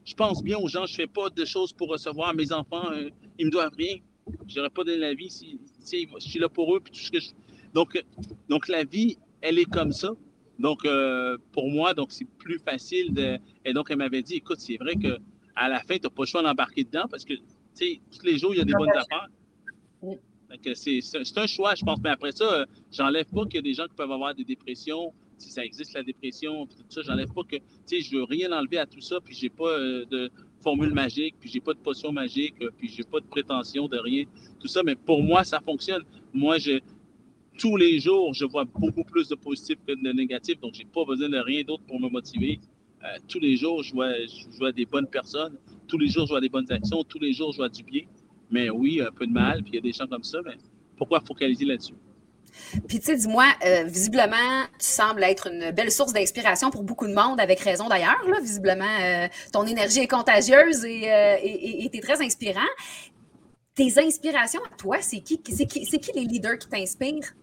Je 0.06 0.14
pense 0.14 0.42
bien 0.42 0.58
aux 0.58 0.68
gens, 0.68 0.86
je 0.86 0.96
fais 0.96 1.08
pas 1.08 1.30
de 1.30 1.46
choses 1.46 1.74
pour 1.74 1.90
recevoir. 1.90 2.34
Mes 2.34 2.54
enfants, 2.54 2.90
euh, 2.92 3.10
ils 3.38 3.48
me 3.48 3.52
doivent 3.52 3.76
rien. 3.78 3.98
Je 4.48 4.58
n'aurais 4.58 4.70
pas 4.70 4.84
donné 4.84 4.98
la 4.98 5.14
vie 5.14 5.30
si, 5.30 5.60
si, 5.82 6.08
je 6.20 6.30
suis 6.30 6.40
là 6.40 6.48
pour 6.48 6.74
eux, 6.76 6.80
puis 6.80 6.94
tout 6.94 7.00
ce 7.00 7.12
que 7.12 7.20
je, 7.20 7.30
donc, 7.74 8.04
donc 8.50 8.68
la 8.68 8.84
vie, 8.84 9.18
elle 9.42 9.60
est 9.60 9.66
comme 9.66 9.92
ça. 9.92 10.12
Donc, 10.60 10.86
euh, 10.86 11.38
pour 11.52 11.70
moi, 11.70 11.94
donc 11.94 12.12
c'est 12.12 12.28
plus 12.38 12.60
facile 12.60 13.14
de. 13.14 13.40
Et 13.66 13.74
donc, 13.74 13.88
elle 13.90 13.98
m'avait 13.98 14.22
dit, 14.22 14.36
écoute, 14.36 14.60
c'est 14.60 14.78
vrai 14.78 14.96
que 14.96 15.18
à 15.56 15.68
la 15.70 15.80
fin, 15.80 15.96
tu 15.96 16.04
n'as 16.04 16.10
pas 16.10 16.24
le 16.24 16.28
choix 16.28 16.44
d'embarquer 16.44 16.84
dedans 16.84 17.06
parce 17.10 17.26
que, 17.26 17.34
tu 17.34 17.42
sais, 17.74 18.00
tous 18.12 18.26
les 18.26 18.38
jours, 18.38 18.54
il 18.54 18.60
y 18.60 18.62
a 18.62 18.66
des 18.66 18.74
bonnes 18.74 18.90
affaires. 18.90 19.28
C'est 20.76 21.38
un 21.38 21.48
choix, 21.48 21.76
je 21.76 21.84
pense. 21.84 22.00
Mais 22.04 22.10
après 22.10 22.32
ça, 22.32 22.66
j'enlève 22.92 23.26
pas 23.26 23.46
qu'il 23.46 23.56
y 23.56 23.60
a 23.60 23.62
des 23.62 23.74
gens 23.74 23.88
qui 23.88 23.96
peuvent 23.96 24.12
avoir 24.12 24.36
des 24.36 24.44
dépressions, 24.44 25.14
si 25.38 25.50
ça 25.50 25.66
existe 25.66 25.94
la 25.94 26.04
dépression, 26.04 26.68
tout 26.68 26.84
ça. 26.90 27.02
J'enlève 27.02 27.34
pas 27.34 27.44
que, 27.44 27.56
tu 27.56 27.64
sais, 27.86 28.02
je 28.02 28.16
veux 28.16 28.24
rien 28.24 28.52
enlever 28.52 28.78
à 28.78 28.86
tout 28.86 29.02
ça, 29.02 29.20
puis 29.20 29.34
j'ai 29.34 29.50
pas 29.50 29.70
euh, 29.70 30.06
de 30.06 30.32
formule 30.62 30.94
magique, 30.94 31.36
puis 31.40 31.50
j'ai 31.50 31.60
pas 31.60 31.74
de 31.74 31.80
potion 31.80 32.12
magique, 32.12 32.56
euh, 32.62 32.70
puis 32.78 32.90
j'ai 32.90 33.04
pas 33.04 33.20
de 33.20 33.26
prétention 33.26 33.88
de 33.88 33.98
rien, 33.98 34.26
tout 34.60 34.68
ça. 34.68 34.82
Mais 34.84 34.96
pour 34.96 35.24
moi, 35.24 35.44
ça 35.44 35.60
fonctionne. 35.60 36.04
Moi, 36.34 36.60
je, 36.60 36.80
tous 37.58 37.78
les 37.78 38.00
jours, 38.00 38.34
je 38.34 38.46
vois 38.46 38.66
beaucoup 38.66 39.04
plus 39.04 39.28
de 39.28 39.36
positifs 39.36 39.78
que 39.88 39.94
de 39.94 40.12
négatifs, 40.14 40.60
donc 40.60 40.74
je 40.74 40.80
n'ai 40.80 40.86
pas 40.86 41.06
besoin 41.06 41.30
de 41.30 41.38
rien 41.38 41.64
d'autre 41.64 41.84
pour 41.88 42.00
me 42.00 42.10
motiver. 42.10 42.60
Euh, 43.04 43.08
tous 43.28 43.40
les 43.40 43.58
jours, 43.58 43.84
je 43.84 43.94
vois, 43.94 44.72
des 44.72 44.86
bonnes 44.86 45.08
personnes. 45.08 45.58
Tous 45.88 45.98
les 45.98 46.08
jours, 46.08 46.26
je 46.26 46.34
vois 46.34 46.42
des 46.42 46.50
bonnes 46.50 46.72
actions. 46.72 47.04
Tous 47.04 47.20
les 47.20 47.34
jours, 47.34 47.52
je 47.52 47.58
vois 47.58 47.70
du 47.70 47.84
bien. 47.84 48.04
Mais 48.50 48.70
oui, 48.70 49.02
un 49.02 49.12
peu 49.12 49.26
de 49.26 49.32
mal, 49.32 49.64
puis 49.64 49.72
il 49.74 49.76
y 49.76 49.78
a 49.80 49.82
des 49.82 49.92
gens 49.92 50.08
comme 50.08 50.24
ça, 50.24 50.40
mais 50.46 50.56
pourquoi 50.98 51.20
focaliser 51.22 51.66
là-dessus? 51.66 51.94
Puis, 52.88 53.00
tu 53.00 53.06
sais, 53.06 53.16
dis-moi, 53.16 53.46
euh, 53.66 53.86
visiblement, 53.86 54.66
tu 54.78 54.86
sembles 54.86 55.24
être 55.24 55.48
une 55.48 55.72
belle 55.72 55.92
source 55.92 56.14
d'inspiration 56.14 56.70
pour 56.70 56.84
beaucoup 56.84 57.08
de 57.08 57.14
monde, 57.14 57.40
avec 57.40 57.60
raison 57.62 57.88
d'ailleurs. 57.88 58.22
Visiblement, 58.42 58.84
euh, 59.02 59.28
ton 59.54 59.66
énergie 59.66 60.00
est 60.00 60.08
contagieuse 60.08 60.84
et 60.84 61.90
tu 61.92 61.98
es 61.98 62.02
très 62.02 62.22
inspirant. 62.22 62.60
Tes 63.74 64.00
inspirations 64.00 64.62
à 64.66 64.76
toi, 64.76 64.98
c'est 65.02 65.22
qui, 65.22 65.42
qui, 65.42 65.66
qui 65.66 66.12
les 66.14 66.26
leaders 66.26 66.60
qui 66.60 66.68
t'inspirent? 66.68 67.34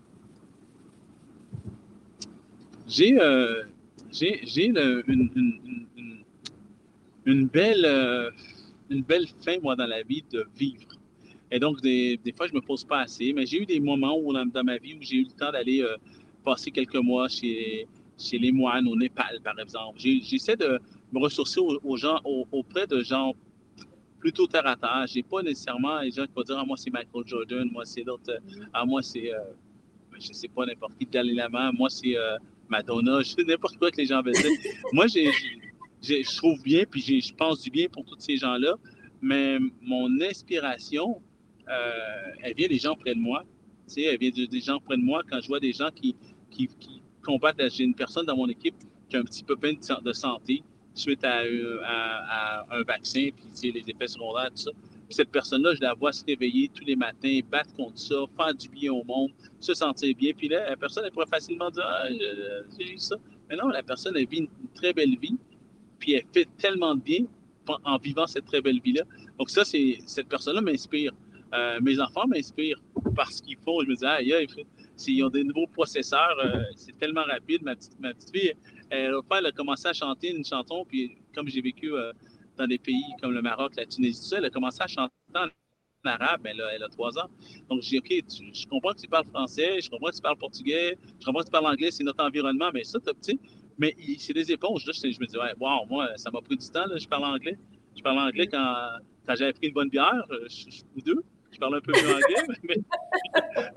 J'ai, 2.89 3.21
euh, 3.21 3.65
j'ai 4.11 4.65
une, 4.65 5.03
une, 7.27 7.47
belle, 7.47 7.85
euh, 7.85 8.31
une 8.89 9.03
belle 9.03 9.27
fin, 9.45 9.59
moi, 9.63 9.77
dans 9.77 9.87
la 9.87 10.03
vie 10.03 10.25
de 10.33 10.47
vivre. 10.57 10.89
Et 11.51 11.59
donc, 11.59 11.83
des, 11.83 12.17
des 12.17 12.33
fois, 12.33 12.47
je 12.47 12.53
ne 12.53 12.57
me 12.57 12.63
pose 12.65 12.85
pas 12.85 13.01
assez, 13.01 13.35
mais 13.35 13.45
j'ai 13.45 13.63
eu 13.63 13.67
des 13.67 13.79
moments 13.79 14.19
où, 14.19 14.33
dans, 14.33 14.65
ma 14.65 14.79
vie 14.79 14.95
où 14.95 15.03
j'ai 15.03 15.17
eu 15.17 15.25
le 15.25 15.33
temps 15.33 15.53
d'aller 15.53 15.83
euh, 15.83 15.97
passer 16.43 16.71
quelques 16.71 16.97
mois 16.97 17.29
chez, 17.29 17.87
chez 18.19 18.39
les 18.39 18.53
moines 18.53 18.89
au 18.89 18.97
Népal, 18.97 19.39
par 19.45 19.59
exemple. 19.61 19.99
J'essaie 19.99 20.57
de 20.57 20.81
me 21.13 21.19
ressourcer 21.21 21.61
aux, 21.61 21.97
gens, 21.99 22.21
auprès 22.25 22.87
de 22.87 23.03
gens 23.03 23.35
plutôt 24.19 24.47
terre 24.47 24.67
à 24.67 24.77
terre. 24.77 25.05
Je 25.07 25.17
n'ai 25.17 25.23
pas 25.23 25.43
nécessairement 25.43 26.01
les 26.01 26.11
gens 26.11 26.25
qui 26.25 26.33
vont 26.35 26.43
dire 26.43 26.59
Ah, 26.59 26.65
moi, 26.65 26.77
c'est 26.79 26.91
Michael 26.91 27.27
Jordan, 27.27 27.69
moi, 27.71 27.85
c'est 27.85 28.03
l'autre. 28.03 28.33
Ah, 28.73 28.87
moi, 28.87 29.03
c'est, 29.03 29.35
euh, 29.35 29.41
je 30.19 30.29
ne 30.29 30.35
sais 30.35 30.49
pas, 30.49 30.65
n'importe 30.65 30.97
qui, 30.99 31.05
Dalai 31.05 31.35
Lama, 31.35 31.71
moi, 31.73 31.91
c'est 31.91 32.17
Madonna, 32.69 33.21
je 33.23 33.31
sais 33.31 33.45
n'importe 33.45 33.77
quoi 33.79 33.91
que 33.91 33.97
les 33.97 34.07
gens 34.07 34.23
veulent 34.23 34.35
dire. 34.35 34.51
moi, 34.93 35.07
je 35.07 36.37
trouve 36.37 36.63
bien, 36.63 36.85
puis 36.89 37.01
je 37.01 37.35
pense 37.35 37.63
du 37.63 37.71
bien 37.71 37.89
pour 37.89 38.05
tous 38.05 38.19
ces 38.19 38.37
gens-là, 38.37 38.75
mais 39.21 39.59
mon 39.81 40.21
inspiration, 40.21 41.21
euh, 41.69 41.93
elle 42.43 42.55
vient 42.55 42.69
des 42.69 42.79
gens 42.79 42.95
près 42.95 43.15
de 43.15 43.21
moi. 43.21 43.45
Tu 43.87 43.95
sais, 43.95 44.03
elle 44.03 44.19
vient 44.19 44.31
des 44.31 44.61
gens 44.61 44.79
près 44.81 44.97
de 44.97 45.03
moi 45.03 45.23
quand 45.29 45.41
je 45.41 45.49
vois 45.49 45.61
des 45.61 45.73
gens 45.73 45.91
qui, 45.91 46.15
qui, 46.51 46.69
qui 46.79 47.03
combattent. 47.23 47.61
J'ai 47.71 47.85
une 47.85 47.95
personne 47.95 48.27
dans 48.27 48.37
mon 48.37 48.49
équipe 48.49 48.75
qui 49.09 49.17
a 49.17 49.21
un 49.21 49.25
petit 49.25 49.43
peu 49.43 49.57
peine 49.57 49.77
de 50.03 50.13
santé 50.13 50.63
suite 50.95 51.25
à, 51.25 52.65
un 52.71 52.83
vaccin, 52.83 53.29
puis 53.33 53.73
les 53.73 53.85
effets 53.87 54.09
secondaires, 54.09 54.51
tout 54.51 54.63
ça. 54.63 54.71
Cette 55.11 55.31
personne-là, 55.31 55.75
je 55.75 55.81
la 55.81 55.95
vois 55.95 56.13
se 56.13 56.25
réveiller 56.25 56.71
tous 56.73 56.85
les 56.85 56.97
matins, 56.97 57.41
battre 57.51 57.73
contre 57.75 57.99
ça, 57.99 58.15
faire 58.37 58.55
du 58.55 58.69
bien 58.69 58.93
au 58.93 59.05
monde, 59.05 59.31
se 59.61 59.75
sentir 59.75 60.15
bien. 60.17 60.33
Puis 60.37 60.49
là, 60.49 60.71
la 60.71 60.77
personne, 60.77 61.05
elle 61.05 61.13
pourrait 61.13 61.27
facilement 61.27 61.71
dire 61.71 61.85
Ah, 61.87 62.09
j'ai 62.79 62.93
eu 62.93 62.99
ça. 62.99 63.17
Mais 63.49 63.57
non, 63.57 63.69
la 63.69 63.83
personne, 63.83 64.17
elle 64.17 64.27
vit 64.27 64.41
une 64.41 64.49
très 64.75 64.93
belle 64.93 65.17
vie, 65.19 65.37
puis 65.99 66.13
elle 66.13 66.25
fait 66.33 66.49
tellement 66.59 66.95
de 66.95 67.01
bien 67.01 67.25
en 67.85 67.99
vivant 67.99 68.27
cette 68.27 68.47
très 68.47 68.61
belle 68.61 68.81
vie-là. 68.81 69.03
Donc, 69.39 69.51
ça, 69.51 69.65
c'est 69.65 69.99
cette 70.07 70.29
personne-là 70.29 70.61
m'inspire. 70.61 71.13
Euh, 71.55 71.79
mes 71.81 71.99
enfants 72.01 72.27
m'inspirent 72.27 72.81
parce 73.17 73.41
qu'ils 73.41 73.57
font. 73.57 73.81
Je 73.83 73.89
me 73.89 73.97
dis, 73.97 74.05
ah, 74.05 74.21
ils 74.21 75.25
ont 75.25 75.31
des 75.31 75.45
nouveaux 75.45 75.67
processeurs, 75.67 76.37
euh, 76.45 76.63
c'est 76.77 76.97
tellement 76.99 77.25
rapide. 77.25 77.63
Ma 77.63 77.75
petite, 77.75 77.99
ma 77.99 78.13
fille, 78.15 78.55
elle, 78.91 79.15
elle 79.31 79.47
a 79.47 79.53
commencé 79.53 79.89
à 79.89 79.93
chanter 79.93 80.35
une 80.35 80.45
chanson, 80.45 80.85
puis 80.87 81.17
comme 81.35 81.49
j'ai 81.49 81.61
vécu 81.61 81.95
euh, 81.95 82.13
dans 82.59 82.67
des 82.67 82.79
pays 82.79 83.15
comme 83.23 83.33
le 83.33 83.43
Maroc, 83.43 83.73
la 83.77 83.87
Tunisie, 83.87 84.21
tout 84.21 84.27
ça, 84.27 84.39
elle 84.39 84.45
a 84.45 84.51
commencé 84.51 84.79
à 84.81 84.87
chanter 84.87 85.13
en 85.35 85.49
arabe, 86.05 86.41
elle 86.45 86.61
a, 86.61 86.75
elle 86.75 86.83
a 86.83 86.89
trois 86.89 87.19
ans. 87.19 87.29
Donc, 87.69 87.83
j'ai 87.83 88.01
dit, 88.01 88.23
OK, 88.23 88.53
je 88.55 88.67
comprends 88.67 88.93
que 88.93 89.01
tu 89.01 89.09
parles 89.09 89.27
français, 89.27 89.81
je 89.81 89.91
comprends 89.91 90.11
que 90.11 90.17
tu 90.17 90.23
parle 90.23 90.37
portugais, 90.37 90.99
je 91.21 91.25
comprends 91.25 91.41
que 91.41 91.47
tu 91.47 91.51
parles 91.51 91.67
anglais, 91.67 91.91
c'est 91.91 92.05
notre 92.05 92.25
environnement, 92.25 92.71
mais 92.73 92.85
ça, 92.85 92.99
tu 93.01 93.13
sais, 93.21 93.39
mais 93.79 93.97
c'est 94.19 94.33
des 94.33 94.51
éponges. 94.53 94.85
Là, 94.87 94.93
je, 94.93 95.07
me 95.07 95.27
dis, 95.27 95.39
ouais, 95.39 95.55
wow, 95.59 95.87
moi, 95.89 96.09
ça 96.17 96.31
m'a 96.31 96.41
pris 96.41 96.57
du 96.57 96.69
temps, 96.69 96.87
là, 96.87 96.99
je 96.99 97.07
parle 97.07 97.25
anglais. 97.25 97.59
Je 97.97 98.03
parle 98.03 98.19
anglais 98.19 98.47
quand, 98.47 98.75
quand 99.27 99.35
j'avais 99.37 99.53
pris 99.53 99.69
une 99.69 99.75
bonne 99.75 99.89
bière, 99.89 100.25
ou 100.97 101.01
deux 101.01 101.25
je 101.51 101.59
parle 101.59 101.77
un 101.77 101.81
peu 101.81 101.93
plus 101.93 102.13
anglais, 102.13 102.57
mais, 102.63 102.77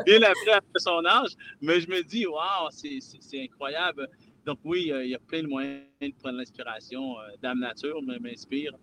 bien 0.05 0.21
après, 0.21 0.51
après 0.51 0.79
son 0.79 1.05
âge. 1.05 1.31
Mais 1.61 1.81
je 1.81 1.89
me 1.89 2.03
dis, 2.03 2.25
waouh, 2.25 2.69
c'est 2.71 2.99
incroyable. 3.43 4.09
Donc 4.45 4.59
oui, 4.63 4.91
il 4.93 5.09
y 5.09 5.15
a 5.15 5.19
plein 5.19 5.43
de 5.43 5.47
moyens 5.47 5.83
de 6.01 6.13
prendre 6.19 6.37
l'inspiration. 6.37 7.19
Euh, 7.19 7.35
Dame 7.41 7.59
Nature 7.59 8.01
m'inspire. 8.21 8.73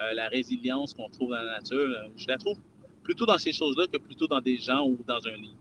Euh, 0.00 0.12
la 0.14 0.28
résilience 0.28 0.94
qu'on 0.94 1.08
trouve 1.10 1.30
dans 1.30 1.42
la 1.42 1.58
nature, 1.58 1.76
euh, 1.76 2.08
je 2.16 2.26
la 2.26 2.38
trouve 2.38 2.58
plutôt 3.02 3.26
dans 3.26 3.38
ces 3.38 3.52
choses-là 3.52 3.86
que 3.86 3.98
plutôt 3.98 4.26
dans 4.26 4.40
des 4.40 4.56
gens 4.56 4.86
ou 4.86 4.98
dans 5.06 5.20
un 5.26 5.36
livre 5.36 5.58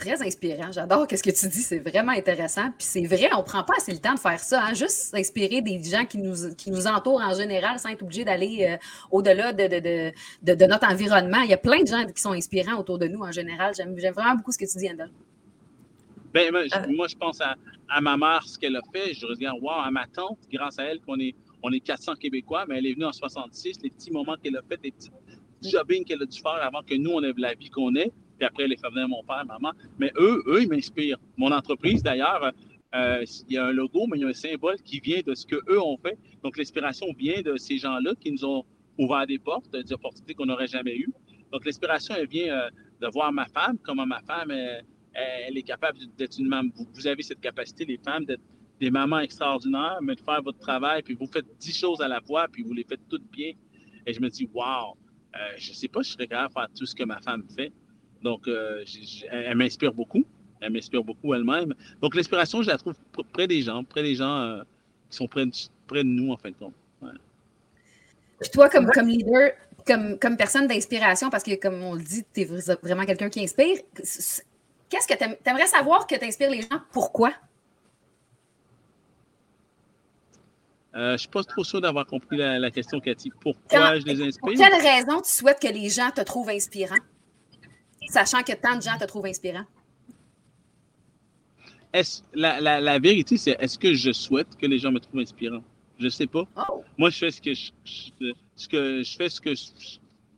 très 0.00 0.22
inspirant. 0.22 0.72
J'adore 0.72 1.06
ce 1.10 1.22
que 1.22 1.30
tu 1.30 1.48
dis. 1.48 1.62
C'est 1.62 1.78
vraiment 1.78 2.12
intéressant. 2.12 2.70
Puis 2.76 2.86
c'est 2.86 3.04
vrai, 3.04 3.28
on 3.34 3.38
ne 3.38 3.44
prend 3.44 3.62
pas 3.62 3.74
assez 3.76 3.92
le 3.92 3.98
temps 3.98 4.14
de 4.14 4.18
faire 4.18 4.40
ça. 4.40 4.64
Hein. 4.64 4.74
Juste 4.74 5.10
s'inspirer 5.12 5.60
des 5.60 5.82
gens 5.82 6.04
qui 6.06 6.18
nous, 6.18 6.54
qui 6.56 6.70
nous 6.70 6.86
entourent 6.86 7.20
en 7.20 7.34
général 7.34 7.78
sans 7.78 7.90
être 7.90 8.02
obligé 8.02 8.24
d'aller 8.24 8.66
euh, 8.70 8.76
au-delà 9.10 9.52
de, 9.52 9.66
de, 10.42 10.54
de, 10.54 10.66
notre 10.66 10.88
environnement. 10.90 11.42
Il 11.42 11.50
y 11.50 11.54
a 11.54 11.58
plein 11.58 11.82
de 11.82 11.86
gens 11.86 12.04
qui 12.06 12.20
sont 12.20 12.32
inspirants 12.32 12.78
autour 12.78 12.98
de 12.98 13.06
nous 13.06 13.20
en 13.20 13.30
général. 13.30 13.74
J'aime 13.76 13.94
vraiment 13.94 14.34
beaucoup 14.34 14.52
ce 14.52 14.58
que 14.58 14.70
tu 14.70 14.78
dis, 14.78 14.90
Andal. 14.90 15.10
Ben, 16.32 16.52
moi, 16.52 17.08
je 17.08 17.16
pense 17.16 17.40
à, 17.40 17.56
à, 17.88 18.00
ma 18.00 18.16
mère, 18.16 18.42
ce 18.46 18.58
qu'elle 18.58 18.76
a 18.76 18.82
fait. 18.92 19.14
Je 19.14 19.26
regarde, 19.26 19.58
wow, 19.60 19.80
à 19.82 19.90
ma 19.90 20.06
tante, 20.06 20.38
grâce 20.52 20.78
à 20.78 20.84
elle, 20.84 21.00
qu'on 21.00 21.18
est, 21.18 21.34
on 21.62 21.72
est 21.72 21.80
400 21.80 22.14
Québécois, 22.14 22.64
mais 22.68 22.78
elle 22.78 22.86
est 22.86 22.94
venue 22.94 23.06
en 23.06 23.12
66, 23.12 23.80
les 23.82 23.90
petits 23.90 24.10
moments 24.10 24.36
qu'elle 24.42 24.56
a 24.56 24.62
fait, 24.62 24.78
les 24.82 24.92
petits 24.92 25.10
jobbing 25.62 26.04
qu'elle 26.04 26.22
a 26.22 26.26
dû 26.26 26.40
faire 26.40 26.58
avant 26.62 26.82
que 26.82 26.94
nous, 26.94 27.10
on 27.10 27.22
ait 27.22 27.34
la 27.36 27.54
vie 27.54 27.68
qu'on 27.68 27.94
ait 27.94 28.10
puis 28.40 28.46
après 28.46 28.66
les 28.66 28.76
familles 28.78 29.02
de 29.02 29.08
mon 29.08 29.22
père, 29.22 29.44
maman. 29.44 29.72
Mais 29.98 30.10
eux, 30.16 30.42
eux, 30.46 30.62
ils 30.62 30.68
m'inspirent. 30.68 31.18
Mon 31.36 31.52
entreprise, 31.52 32.02
d'ailleurs, 32.02 32.52
euh, 32.94 33.24
il 33.48 33.54
y 33.54 33.58
a 33.58 33.66
un 33.66 33.72
logo, 33.72 34.06
mais 34.06 34.16
il 34.16 34.22
y 34.22 34.24
a 34.24 34.28
un 34.28 34.32
symbole 34.32 34.76
qui 34.82 34.98
vient 34.98 35.20
de 35.24 35.34
ce 35.34 35.46
qu'eux 35.46 35.78
ont 35.78 35.98
fait. 35.98 36.18
Donc, 36.42 36.56
l'inspiration 36.56 37.06
vient 37.18 37.42
de 37.42 37.58
ces 37.58 37.76
gens-là 37.76 38.12
qui 38.18 38.32
nous 38.32 38.44
ont 38.46 38.64
ouvert 38.98 39.26
des 39.26 39.38
portes, 39.38 39.70
des 39.70 39.92
opportunités 39.92 40.34
qu'on 40.34 40.46
n'aurait 40.46 40.68
jamais 40.68 40.96
eues. 40.96 41.12
Donc, 41.52 41.66
l'inspiration, 41.66 42.14
elle 42.16 42.28
vient 42.28 42.50
euh, 42.50 42.70
de 43.02 43.08
voir 43.08 43.30
ma 43.30 43.44
femme, 43.44 43.76
comment 43.82 44.06
ma 44.06 44.20
femme, 44.22 44.50
elle, 44.50 44.84
est 45.14 45.62
capable 45.62 45.98
d'être 46.16 46.38
une 46.38 46.48
maman. 46.48 46.70
Vous, 46.94 47.06
avez 47.06 47.22
cette 47.22 47.40
capacité, 47.40 47.84
les 47.84 47.98
femmes, 47.98 48.24
d'être 48.24 48.42
des 48.80 48.90
mamans 48.90 49.20
extraordinaires, 49.20 49.98
mais 50.02 50.14
de 50.14 50.20
faire 50.20 50.42
votre 50.42 50.58
travail, 50.58 51.02
puis 51.02 51.14
vous 51.14 51.26
faites 51.26 51.44
dix 51.58 51.76
choses 51.76 52.00
à 52.00 52.08
la 52.08 52.20
fois, 52.20 52.46
puis 52.50 52.62
vous 52.62 52.72
les 52.72 52.84
faites 52.84 53.00
toutes 53.08 53.30
bien. 53.30 53.52
Et 54.06 54.14
je 54.14 54.20
me 54.20 54.30
dis, 54.30 54.48
wow, 54.54 54.96
euh, 55.36 55.38
je 55.58 55.70
ne 55.70 55.76
sais 55.76 55.88
pas 55.88 56.02
si 56.02 56.10
je 56.10 56.14
serais 56.14 56.26
capable 56.26 56.48
de 56.48 56.52
faire 56.54 56.68
tout 56.76 56.86
ce 56.86 56.94
que 56.94 57.04
ma 57.04 57.20
femme 57.20 57.44
fait. 57.54 57.72
Donc, 58.22 58.48
euh, 58.48 58.84
elle 59.30 59.56
m'inspire 59.56 59.92
beaucoup. 59.92 60.24
Elle 60.60 60.72
m'inspire 60.72 61.04
beaucoup 61.04 61.34
elle-même. 61.34 61.74
Donc, 62.00 62.14
l'inspiration, 62.14 62.62
je 62.62 62.68
la 62.68 62.78
trouve 62.78 62.94
près 63.32 63.46
des 63.46 63.62
gens, 63.62 63.84
près 63.84 64.02
des 64.02 64.14
gens 64.14 64.40
euh, 64.40 64.62
qui 65.10 65.16
sont 65.16 65.26
près 65.26 65.44
de, 65.46 66.02
nous, 66.02 66.32
en 66.32 66.36
fin 66.36 66.50
de 66.50 66.54
compte. 66.54 66.74
toi, 68.52 68.68
comme, 68.68 68.86
comme 68.86 69.08
leader, 69.08 69.52
comme, 69.86 70.18
comme 70.18 70.36
personne 70.36 70.66
d'inspiration, 70.66 71.30
parce 71.30 71.44
que, 71.44 71.54
comme 71.54 71.82
on 71.82 71.94
le 71.94 72.02
dit, 72.02 72.24
tu 72.34 72.42
es 72.42 72.44
vraiment 72.82 73.04
quelqu'un 73.06 73.30
qui 73.30 73.42
inspire, 73.42 73.78
qu'est-ce 74.90 75.08
que 75.08 75.14
tu 75.14 75.48
aimerais 75.48 75.66
savoir 75.66 76.06
que 76.06 76.14
tu 76.16 76.24
inspires 76.24 76.50
les 76.50 76.62
gens? 76.62 76.80
Pourquoi? 76.92 77.32
Euh, 80.94 81.10
je 81.10 81.12
ne 81.12 81.16
suis 81.18 81.28
pas 81.28 81.44
trop 81.44 81.62
sûr 81.62 81.80
d'avoir 81.80 82.04
compris 82.04 82.36
la, 82.36 82.70
question, 82.70 83.00
Cathy. 83.00 83.30
Pourquoi 83.40 84.00
je 84.00 84.04
les 84.04 84.20
inspire? 84.22 84.40
Pour 84.40 84.52
quelle 84.52 84.82
raison 84.82 85.20
tu 85.20 85.30
souhaites 85.30 85.60
que 85.60 85.68
les 85.68 85.88
gens 85.88 86.10
te 86.10 86.20
trouvent 86.20 86.50
inspirant? 86.50 86.98
sachant 88.08 88.42
que 88.42 88.52
tant 88.52 88.76
de 88.76 88.82
gens 88.82 88.98
te 88.98 89.04
trouvent 89.04 89.26
inspirant? 89.26 89.64
La, 92.34 92.60
la, 92.60 92.80
la, 92.80 92.98
vérité, 92.98 93.36
c'est 93.36 93.56
est-ce 93.58 93.78
que 93.78 93.94
je 93.94 94.12
souhaite 94.12 94.56
que 94.56 94.66
les 94.66 94.78
gens 94.78 94.92
me 94.92 95.00
trouvent 95.00 95.20
inspirant? 95.20 95.62
Je 95.98 96.04
ne 96.04 96.10
sais 96.10 96.26
pas. 96.26 96.44
Oh. 96.56 96.84
Moi, 96.96 97.10
je 97.10 97.18
fais 97.18 97.30
ce 97.30 97.40
que 97.40 97.52
je, 97.52 97.72
ce 98.54 98.68
que 98.68 99.02
je 99.02 99.16
fais 99.16 99.28
ce 99.28 99.40
que 99.40 99.54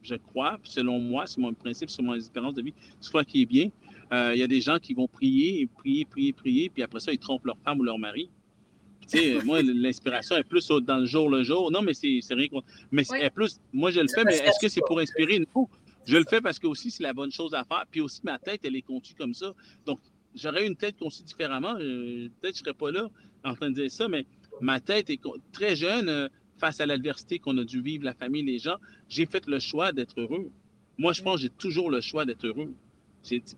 je, 0.03 0.15
crois, 0.17 0.59
selon 0.65 0.99
moi, 0.99 1.27
c'est 1.27 1.39
mon 1.39 1.53
principe, 1.53 1.91
c'est 1.91 2.03
mon 2.03 2.15
espérance 2.15 2.55
de 2.55 2.63
vie, 2.63 2.75
je 3.01 3.09
crois 3.09 3.25
qu'il 3.25 3.43
est 3.43 3.47
bien. 3.47 3.71
Euh, 4.13 4.33
il 4.35 4.41
y 4.41 4.43
a 4.43 4.47
des 4.47 4.61
gens 4.61 4.79
qui 4.79 4.95
vont 4.95 5.09
prier, 5.09 5.67
prier, 5.67 6.05
prier, 6.05 6.33
prier, 6.33 6.71
puis 6.71 6.83
après 6.83 7.01
ça, 7.01 7.13
ils 7.13 7.19
trompent 7.19 7.47
leur 7.47 7.59
femme 7.65 7.81
ou 7.81 7.83
leur 7.83 7.99
mari. 7.99 8.29
Tu 9.09 9.19
sais, 9.19 9.45
moi, 9.45 9.63
l'inspiration 9.63 10.37
est 10.37 10.45
plus 10.45 10.69
dans 10.69 10.99
le 10.99 11.07
jour 11.07 11.29
le 11.29 11.43
jour. 11.43 11.71
Non, 11.71 11.83
mais 11.83 11.95
c'est 11.95 12.21
rien. 12.31 12.49
Mais 12.91 13.05
c'est 13.05 13.31
plus. 13.31 13.59
Moi, 13.73 13.91
je 13.91 14.01
le 14.01 14.09
fais, 14.09 14.25
mais 14.25 14.37
est-ce 14.37 14.61
que 14.61 14.69
c'est 14.69 14.83
pour 14.87 14.99
inspirer? 15.01 15.39
Non. 15.55 15.69
Je 16.05 16.17
le 16.17 16.25
fais 16.29 16.41
parce 16.41 16.59
que 16.59 16.67
aussi, 16.67 16.91
c'est 16.91 17.03
la 17.03 17.13
bonne 17.13 17.33
chose 17.33 17.55
à 17.55 17.65
faire. 17.65 17.85
Puis 17.91 18.01
aussi, 18.01 18.21
ma 18.25 18.39
tête, 18.39 18.61
elle 18.65 18.77
est 18.77 18.83
conçue 18.83 19.15
comme 19.15 19.35
ça. 19.35 19.55
Donc, 19.87 20.01
j'aurais 20.35 20.67
une 20.67 20.77
tête 20.77 20.97
conçue 20.99 21.23
différemment. 21.23 21.77
Euh, 21.79 22.29
peut-être 22.41 22.53
que 22.55 22.59
je 22.59 22.63
ne 22.63 22.65
serais 22.67 22.75
pas 22.75 22.91
là 22.91 23.09
en 23.45 23.55
train 23.55 23.71
de 23.71 23.75
dire 23.75 23.91
ça, 23.91 24.09
mais 24.09 24.27
ma 24.61 24.81
tête 24.81 25.11
est 25.11 25.21
très 25.53 25.75
jeune 25.75 26.09
euh, 26.09 26.29
face 26.59 26.81
à 26.81 26.87
l'adversité 26.87 27.39
qu'on 27.39 27.57
a 27.59 27.65
dû 27.65 27.81
vivre, 27.81 28.05
la 28.05 28.15
famille, 28.15 28.43
les 28.43 28.59
gens. 28.59 28.77
J'ai 29.09 29.27
fait 29.27 29.47
le 29.47 29.59
choix 29.59 29.93
d'être 29.93 30.21
heureux. 30.21 30.51
Moi, 30.99 31.13
je 31.13 31.23
pense 31.23 31.37
que 31.37 31.43
j'ai 31.43 31.51
toujours 31.51 31.91
le 31.91 32.01
choix 32.01 32.25
d'être 32.25 32.47
heureux. 32.47 32.75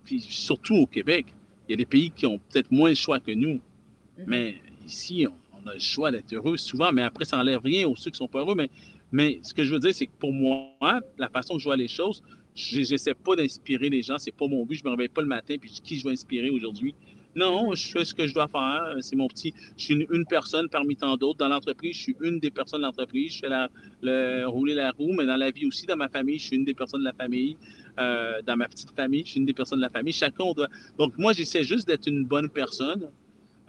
Puis 0.04 0.20
surtout 0.20 0.76
au 0.76 0.86
Québec. 0.86 1.26
Il 1.68 1.72
y 1.72 1.74
a 1.74 1.76
des 1.76 1.86
pays 1.86 2.10
qui 2.10 2.26
ont 2.26 2.38
peut-être 2.38 2.70
moins 2.70 2.90
le 2.90 2.94
choix 2.94 3.20
que 3.20 3.32
nous. 3.32 3.54
Mm-hmm. 3.54 4.24
Mais 4.26 4.60
ici, 4.86 5.26
on, 5.26 5.66
a 5.66 5.74
le 5.74 5.80
choix 5.80 6.10
d'être 6.10 6.30
heureux 6.34 6.58
souvent, 6.58 6.92
mais 6.92 7.02
après, 7.02 7.24
ça 7.24 7.38
n'enlève 7.38 7.62
rien 7.62 7.88
aux 7.88 7.96
ceux 7.96 8.10
qui 8.10 8.16
ne 8.16 8.26
sont 8.26 8.28
pas 8.28 8.40
heureux. 8.40 8.54
Mais 8.54 8.68
mais 9.14 9.38
ce 9.44 9.54
que 9.54 9.62
je 9.62 9.72
veux 9.72 9.78
dire, 9.78 9.94
c'est 9.94 10.06
que 10.06 10.18
pour 10.18 10.32
moi, 10.32 10.72
la 11.18 11.28
façon 11.28 11.54
que 11.54 11.60
je 11.60 11.64
vois 11.66 11.76
les 11.76 11.86
choses, 11.86 12.20
je 12.56 12.78
n'essaie 12.78 13.14
pas 13.14 13.36
d'inspirer 13.36 13.88
les 13.88 14.02
gens. 14.02 14.18
C'est 14.18 14.34
pas 14.34 14.48
mon 14.48 14.66
but. 14.66 14.74
Je 14.74 14.82
ne 14.82 14.90
me 14.90 14.96
réveille 14.96 15.08
pas 15.08 15.22
le 15.22 15.28
matin 15.28 15.54
puis 15.60 15.70
qui 15.70 16.00
je 16.00 16.04
vais 16.04 16.10
inspirer 16.10 16.50
aujourd'hui? 16.50 16.96
Non, 17.36 17.74
je 17.74 17.86
fais 17.92 18.04
ce 18.04 18.12
que 18.12 18.26
je 18.26 18.34
dois 18.34 18.48
faire. 18.48 18.96
C'est 19.02 19.14
mon 19.14 19.28
petit. 19.28 19.54
Je 19.76 19.84
suis 19.84 20.06
une, 20.10 20.26
personne 20.26 20.68
parmi 20.68 20.96
tant 20.96 21.16
d'autres. 21.16 21.38
Dans 21.38 21.48
l'entreprise, 21.48 21.96
je 21.96 22.02
suis 22.02 22.16
une 22.22 22.40
des 22.40 22.50
personnes 22.50 22.80
de 22.80 22.86
l'entreprise. 22.86 23.34
Je 23.34 23.38
fais 23.38 23.48
la, 23.48 23.68
le, 24.02 24.46
rouler 24.46 24.74
la 24.74 24.90
roue, 24.90 25.12
mais 25.12 25.26
dans 25.26 25.36
la 25.36 25.52
vie 25.52 25.66
aussi, 25.66 25.86
dans 25.86 25.96
ma 25.96 26.08
famille, 26.08 26.40
je 26.40 26.46
suis 26.46 26.56
une 26.56 26.64
des 26.64 26.74
personnes 26.74 27.00
de 27.00 27.06
la 27.06 27.12
famille. 27.12 27.56
Euh, 27.98 28.42
dans 28.42 28.56
ma 28.56 28.68
petite 28.68 28.90
famille, 28.90 29.22
je 29.24 29.30
suis 29.30 29.40
une 29.40 29.46
des 29.46 29.52
personnes 29.52 29.78
de 29.78 29.84
la 29.84 29.90
famille. 29.90 30.12
Chacun 30.12 30.52
doit. 30.52 30.68
Donc, 30.98 31.16
moi, 31.16 31.32
j'essaie 31.32 31.62
juste 31.62 31.86
d'être 31.86 32.06
une 32.06 32.24
bonne 32.24 32.48
personne. 32.48 33.08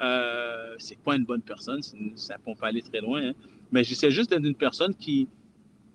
Euh, 0.01 0.75
c'est 0.79 0.95
quoi 0.95 1.15
une 1.15 1.25
bonne 1.25 1.41
personne? 1.41 1.81
Ça 2.15 2.35
ne 2.35 2.39
peut 2.43 2.59
pas 2.59 2.67
aller 2.67 2.81
très 2.81 3.01
loin. 3.01 3.29
Hein. 3.29 3.33
Mais 3.71 3.83
j'essaie 3.83 4.11
juste 4.11 4.31
d'être 4.31 4.45
une 4.45 4.55
personne 4.55 4.95
qui, 4.95 5.27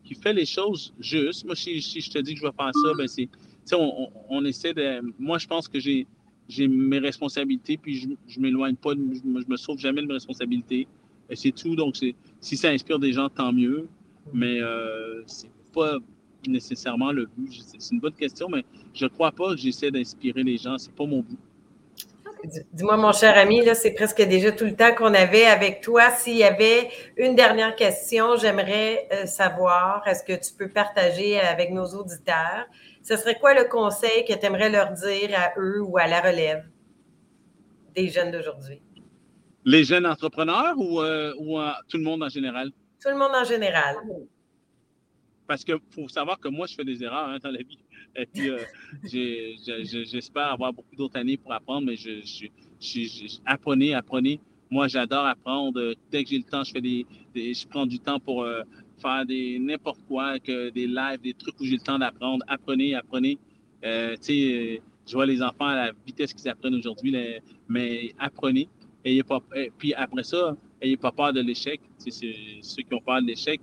qui 0.04 0.14
fait 0.14 0.32
les 0.32 0.46
choses 0.46 0.94
justes. 1.00 1.44
Moi, 1.44 1.56
si, 1.56 1.80
je 1.80 2.10
te 2.10 2.18
dis 2.18 2.34
que 2.34 2.40
je 2.40 2.46
vais 2.46 2.52
faire 2.52 2.70
ça, 2.72 2.94
ben 2.96 3.08
c'est. 3.08 3.28
On, 3.72 4.10
on, 4.28 4.44
essaie 4.44 4.74
de. 4.74 5.00
Moi, 5.18 5.38
je 5.38 5.46
pense 5.46 5.68
que 5.68 5.78
j'ai 5.78 6.06
j'ai 6.48 6.66
mes 6.66 6.98
responsabilités, 6.98 7.76
puis 7.76 7.94
je 7.94 8.08
ne 8.08 8.42
m'éloigne 8.42 8.74
pas, 8.74 8.90
je 8.94 9.28
me, 9.28 9.44
me 9.46 9.56
sauve 9.56 9.78
jamais 9.78 10.02
de 10.02 10.06
mes 10.08 10.14
responsabilités. 10.14 10.88
Et 11.28 11.36
c'est 11.36 11.52
tout. 11.52 11.76
Donc, 11.76 11.96
si 12.40 12.56
ça 12.56 12.70
inspire 12.70 12.98
des 12.98 13.12
gens, 13.12 13.28
tant 13.28 13.52
mieux. 13.52 13.88
Mais 14.32 14.60
euh, 14.60 15.22
c'est 15.26 15.50
pas 15.72 15.98
nécessairement 16.46 17.12
le 17.12 17.26
but. 17.26 17.62
C'est 17.78 17.94
une 17.94 18.00
bonne 18.00 18.14
question, 18.14 18.48
mais 18.48 18.64
je 18.94 19.04
ne 19.04 19.10
crois 19.10 19.32
pas 19.32 19.50
que 19.50 19.56
j'essaie 19.56 19.90
d'inspirer 19.90 20.42
les 20.42 20.56
gens. 20.56 20.78
C'est 20.78 20.94
pas 20.94 21.06
mon 21.06 21.20
but. 21.20 21.38
Dis-moi, 22.72 22.96
mon 22.96 23.12
cher 23.12 23.36
ami, 23.36 23.62
là, 23.64 23.74
c'est 23.74 23.92
presque 23.92 24.22
déjà 24.22 24.50
tout 24.52 24.64
le 24.64 24.74
temps 24.74 24.94
qu'on 24.94 25.12
avait 25.12 25.44
avec 25.44 25.82
toi. 25.82 26.10
S'il 26.10 26.36
y 26.36 26.44
avait 26.44 26.88
une 27.16 27.34
dernière 27.34 27.76
question, 27.76 28.36
j'aimerais 28.36 29.08
euh, 29.12 29.26
savoir, 29.26 30.06
est-ce 30.06 30.24
que 30.24 30.32
tu 30.32 30.54
peux 30.56 30.68
partager 30.68 31.38
avec 31.38 31.70
nos 31.70 31.86
auditeurs? 31.86 32.66
Ce 33.02 33.16
serait 33.16 33.38
quoi 33.38 33.54
le 33.54 33.64
conseil 33.64 34.24
que 34.24 34.32
tu 34.32 34.46
aimerais 34.46 34.70
leur 34.70 34.92
dire 34.92 35.30
à 35.36 35.52
eux 35.58 35.82
ou 35.82 35.98
à 35.98 36.06
la 36.06 36.20
relève 36.20 36.64
des 37.94 38.08
jeunes 38.08 38.30
d'aujourd'hui? 38.30 38.80
Les 39.66 39.84
jeunes 39.84 40.06
entrepreneurs 40.06 40.74
ou, 40.78 41.02
euh, 41.02 41.34
ou 41.38 41.58
tout 41.88 41.98
le 41.98 42.04
monde 42.04 42.22
en 42.22 42.28
général? 42.30 42.70
Tout 43.02 43.10
le 43.10 43.18
monde 43.18 43.32
en 43.34 43.44
général. 43.44 43.96
Parce 45.50 45.64
qu'il 45.64 45.74
faut 45.90 46.06
savoir 46.06 46.38
que 46.38 46.46
moi, 46.46 46.68
je 46.68 46.76
fais 46.76 46.84
des 46.84 47.02
erreurs 47.02 47.28
hein, 47.28 47.38
dans 47.42 47.50
la 47.50 47.58
vie. 47.58 47.80
Et 48.16 48.24
puis, 48.24 48.50
euh, 48.50 48.60
j'espère 50.04 50.52
avoir 50.52 50.72
beaucoup 50.72 50.94
d'autres 50.94 51.18
années 51.18 51.36
pour 51.36 51.52
apprendre, 51.52 51.88
mais 51.88 51.96
je, 51.96 52.46
apprenez, 53.44 53.92
apprenez. 53.92 54.38
Moi, 54.70 54.86
j'adore 54.86 55.26
apprendre. 55.26 55.96
Dès 56.08 56.22
que 56.22 56.30
j'ai 56.30 56.38
le 56.38 56.44
temps, 56.44 56.62
je 56.62 56.70
fais 56.70 56.80
des, 56.80 57.04
je 57.34 57.66
prends 57.66 57.84
du 57.84 57.98
temps 57.98 58.20
pour 58.20 58.44
euh, 58.44 58.62
faire 59.02 59.26
des 59.26 59.58
n'importe 59.58 59.98
quoi, 60.06 60.38
que 60.38 60.70
des 60.70 60.86
lives, 60.86 61.20
des 61.20 61.34
trucs 61.34 61.58
où 61.58 61.64
j'ai 61.64 61.78
le 61.78 61.82
temps 61.82 61.98
d'apprendre. 61.98 62.44
Apprenez, 62.46 62.94
apprenez. 62.94 63.36
Euh, 63.84 64.14
tu 64.18 64.22
sais, 64.22 64.82
je 65.04 65.12
vois 65.14 65.26
les 65.26 65.42
enfants 65.42 65.66
à 65.66 65.74
la 65.74 65.92
vitesse 66.06 66.32
qu'ils 66.32 66.48
apprennent 66.48 66.76
aujourd'hui, 66.76 67.12
mais 67.68 68.14
apprenez. 68.20 68.68
Et 69.04 69.20
puis 69.78 69.94
après 69.94 70.22
ça, 70.22 70.56
n'ayez 70.80 70.96
pas 70.96 71.10
peur 71.10 71.32
de 71.32 71.40
l'échec. 71.40 71.80
Ceux 71.98 72.82
qui 72.82 72.94
ont 72.94 73.00
peur 73.00 73.20
de 73.20 73.26
l'échec, 73.26 73.60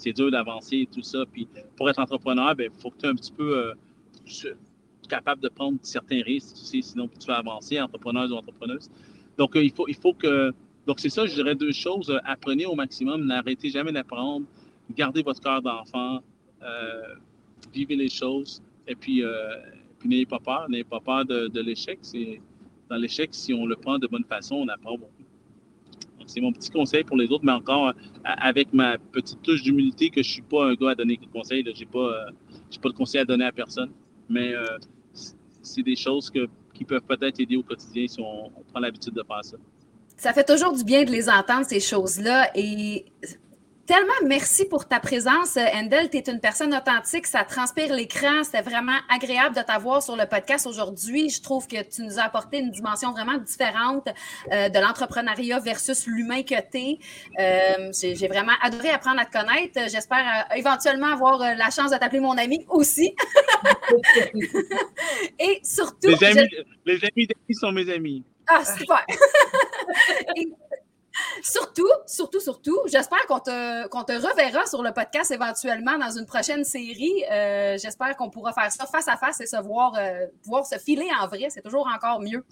c'est 0.00 0.12
dur 0.12 0.30
d'avancer 0.30 0.78
et 0.78 0.86
tout 0.86 1.02
ça. 1.02 1.24
Puis 1.30 1.46
pour 1.76 1.88
être 1.90 1.98
entrepreneur, 1.98 2.52
il 2.52 2.56
ben, 2.56 2.70
faut 2.80 2.90
que 2.90 2.96
tu 2.96 3.00
sois 3.00 3.10
un 3.10 3.14
petit 3.14 3.32
peu 3.32 3.56
euh, 3.56 4.54
capable 5.08 5.42
de 5.42 5.48
prendre 5.48 5.78
certains 5.82 6.22
risques, 6.22 6.56
sinon 6.56 7.08
tu 7.08 7.26
vas 7.26 7.36
avancer, 7.36 7.80
entrepreneur 7.80 8.30
ou 8.30 8.34
entrepreneuse. 8.34 8.88
Donc, 9.36 9.56
euh, 9.56 9.62
il, 9.62 9.72
faut, 9.72 9.86
il 9.88 9.94
faut 9.94 10.14
que. 10.14 10.52
Donc, 10.86 11.00
c'est 11.00 11.10
ça, 11.10 11.26
je 11.26 11.34
dirais 11.34 11.54
deux 11.54 11.72
choses. 11.72 12.12
Apprenez 12.24 12.66
au 12.66 12.74
maximum, 12.74 13.26
n'arrêtez 13.26 13.68
jamais 13.68 13.92
d'apprendre, 13.92 14.46
gardez 14.94 15.22
votre 15.22 15.40
cœur 15.40 15.60
d'enfant, 15.60 16.20
euh, 16.62 17.14
vivez 17.72 17.96
les 17.96 18.08
choses, 18.08 18.62
et 18.88 18.94
puis, 18.94 19.22
n'ayez 20.04 20.26
pas 20.26 20.38
peur, 20.38 20.68
n'ayez 20.68 20.84
pas 20.84 21.00
peur 21.00 21.24
de, 21.26 21.48
de 21.48 21.60
l'échec. 21.60 22.00
Dans 22.88 22.96
l'échec, 22.96 23.30
si 23.32 23.52
on 23.52 23.66
le 23.66 23.76
prend 23.76 23.98
de 23.98 24.06
bonne 24.06 24.24
façon, 24.24 24.56
on 24.56 24.68
apprend 24.68 24.96
beaucoup 24.96 25.22
c'est 26.30 26.40
mon 26.40 26.52
petit 26.52 26.70
conseil 26.70 27.04
pour 27.04 27.16
les 27.16 27.30
autres, 27.30 27.44
mais 27.44 27.52
encore 27.52 27.88
euh, 27.88 27.92
avec 28.24 28.72
ma 28.72 28.98
petite 28.98 29.42
touche 29.42 29.62
d'humilité 29.62 30.10
que 30.10 30.22
je 30.22 30.30
suis 30.30 30.42
pas 30.42 30.66
un 30.66 30.74
gars 30.74 30.90
à 30.90 30.94
donner 30.94 31.16
des 31.16 31.26
conseils. 31.26 31.64
Je 31.64 31.78
n'ai 31.78 31.86
pas, 31.86 31.98
euh, 31.98 32.30
pas 32.80 32.88
de 32.88 32.94
conseils 32.94 33.20
à 33.20 33.24
donner 33.24 33.44
à 33.44 33.52
personne. 33.52 33.90
Mais 34.28 34.54
euh, 34.54 34.78
c'est 35.62 35.82
des 35.82 35.96
choses 35.96 36.30
qui 36.72 36.84
peuvent 36.84 37.02
peut-être 37.02 37.40
aider 37.40 37.56
au 37.56 37.62
quotidien 37.62 38.06
si 38.06 38.20
on 38.20 38.50
prend 38.70 38.80
l'habitude 38.80 39.12
de 39.12 39.22
faire 39.22 39.44
ça. 39.44 39.56
Ça 40.16 40.32
fait 40.32 40.44
toujours 40.44 40.76
du 40.76 40.84
bien 40.84 41.04
de 41.04 41.10
les 41.10 41.28
entendre, 41.28 41.66
ces 41.66 41.80
choses-là. 41.80 42.50
Et 42.54 43.06
tellement 43.90 44.12
merci 44.24 44.66
pour 44.66 44.86
ta 44.86 45.00
présence, 45.00 45.56
Endel. 45.56 46.10
Tu 46.10 46.18
es 46.18 46.30
une 46.30 46.38
personne 46.38 46.72
authentique, 46.72 47.26
ça 47.26 47.42
transpire 47.42 47.92
l'écran. 47.92 48.44
C'était 48.44 48.62
vraiment 48.62 48.96
agréable 49.12 49.56
de 49.56 49.62
t'avoir 49.62 50.00
sur 50.00 50.14
le 50.14 50.26
podcast 50.26 50.64
aujourd'hui. 50.68 51.28
Je 51.28 51.42
trouve 51.42 51.66
que 51.66 51.82
tu 51.82 52.02
nous 52.02 52.20
as 52.20 52.22
apporté 52.22 52.60
une 52.60 52.70
dimension 52.70 53.10
vraiment 53.10 53.36
différente 53.38 54.06
euh, 54.52 54.68
de 54.68 54.78
l'entrepreneuriat 54.78 55.58
versus 55.58 56.06
l'humain 56.06 56.44
que 56.44 56.54
tu 56.70 56.78
es. 56.78 56.98
Euh, 57.40 57.90
j'ai 57.92 58.28
vraiment 58.28 58.52
adoré 58.62 58.90
apprendre 58.90 59.22
à 59.22 59.24
te 59.24 59.32
connaître. 59.32 59.80
J'espère 59.90 60.46
euh, 60.52 60.54
éventuellement 60.54 61.08
avoir 61.08 61.40
la 61.40 61.70
chance 61.70 61.90
de 61.90 61.96
t'appeler 61.96 62.20
mon 62.20 62.38
ami 62.38 62.64
aussi. 62.68 63.12
Et 65.40 65.58
surtout. 65.64 66.06
Les 66.06 66.24
amis, 66.24 66.48
les 66.86 67.00
amis 67.04 67.28
sont 67.54 67.72
mes 67.72 67.92
amis. 67.92 68.22
Ah, 68.46 68.62
super! 68.64 69.04
surtout, 71.42 71.88
surtout, 72.06 72.40
surtout, 72.40 72.78
j'espère 72.86 73.26
qu'on 73.26 73.38
te, 73.38 73.86
te, 73.88 74.12
reverra 74.12 74.66
sur 74.66 74.82
le 74.82 74.92
podcast 74.92 75.30
éventuellement 75.30 75.98
dans 75.98 76.10
une 76.10 76.26
prochaine 76.26 76.64
série. 76.64 77.24
Euh, 77.30 77.76
j'espère 77.78 78.16
qu'on 78.16 78.30
pourra 78.30 78.52
faire 78.52 78.70
ça 78.70 78.86
face 78.86 79.08
à 79.08 79.16
face 79.16 79.40
et 79.40 79.46
se 79.46 79.60
voir, 79.62 79.94
euh, 79.96 80.26
pouvoir 80.42 80.66
se 80.66 80.78
filer 80.78 81.08
en 81.20 81.26
vrai. 81.26 81.48
C'est 81.50 81.62
toujours 81.62 81.88
encore 81.94 82.20
mieux. 82.20 82.44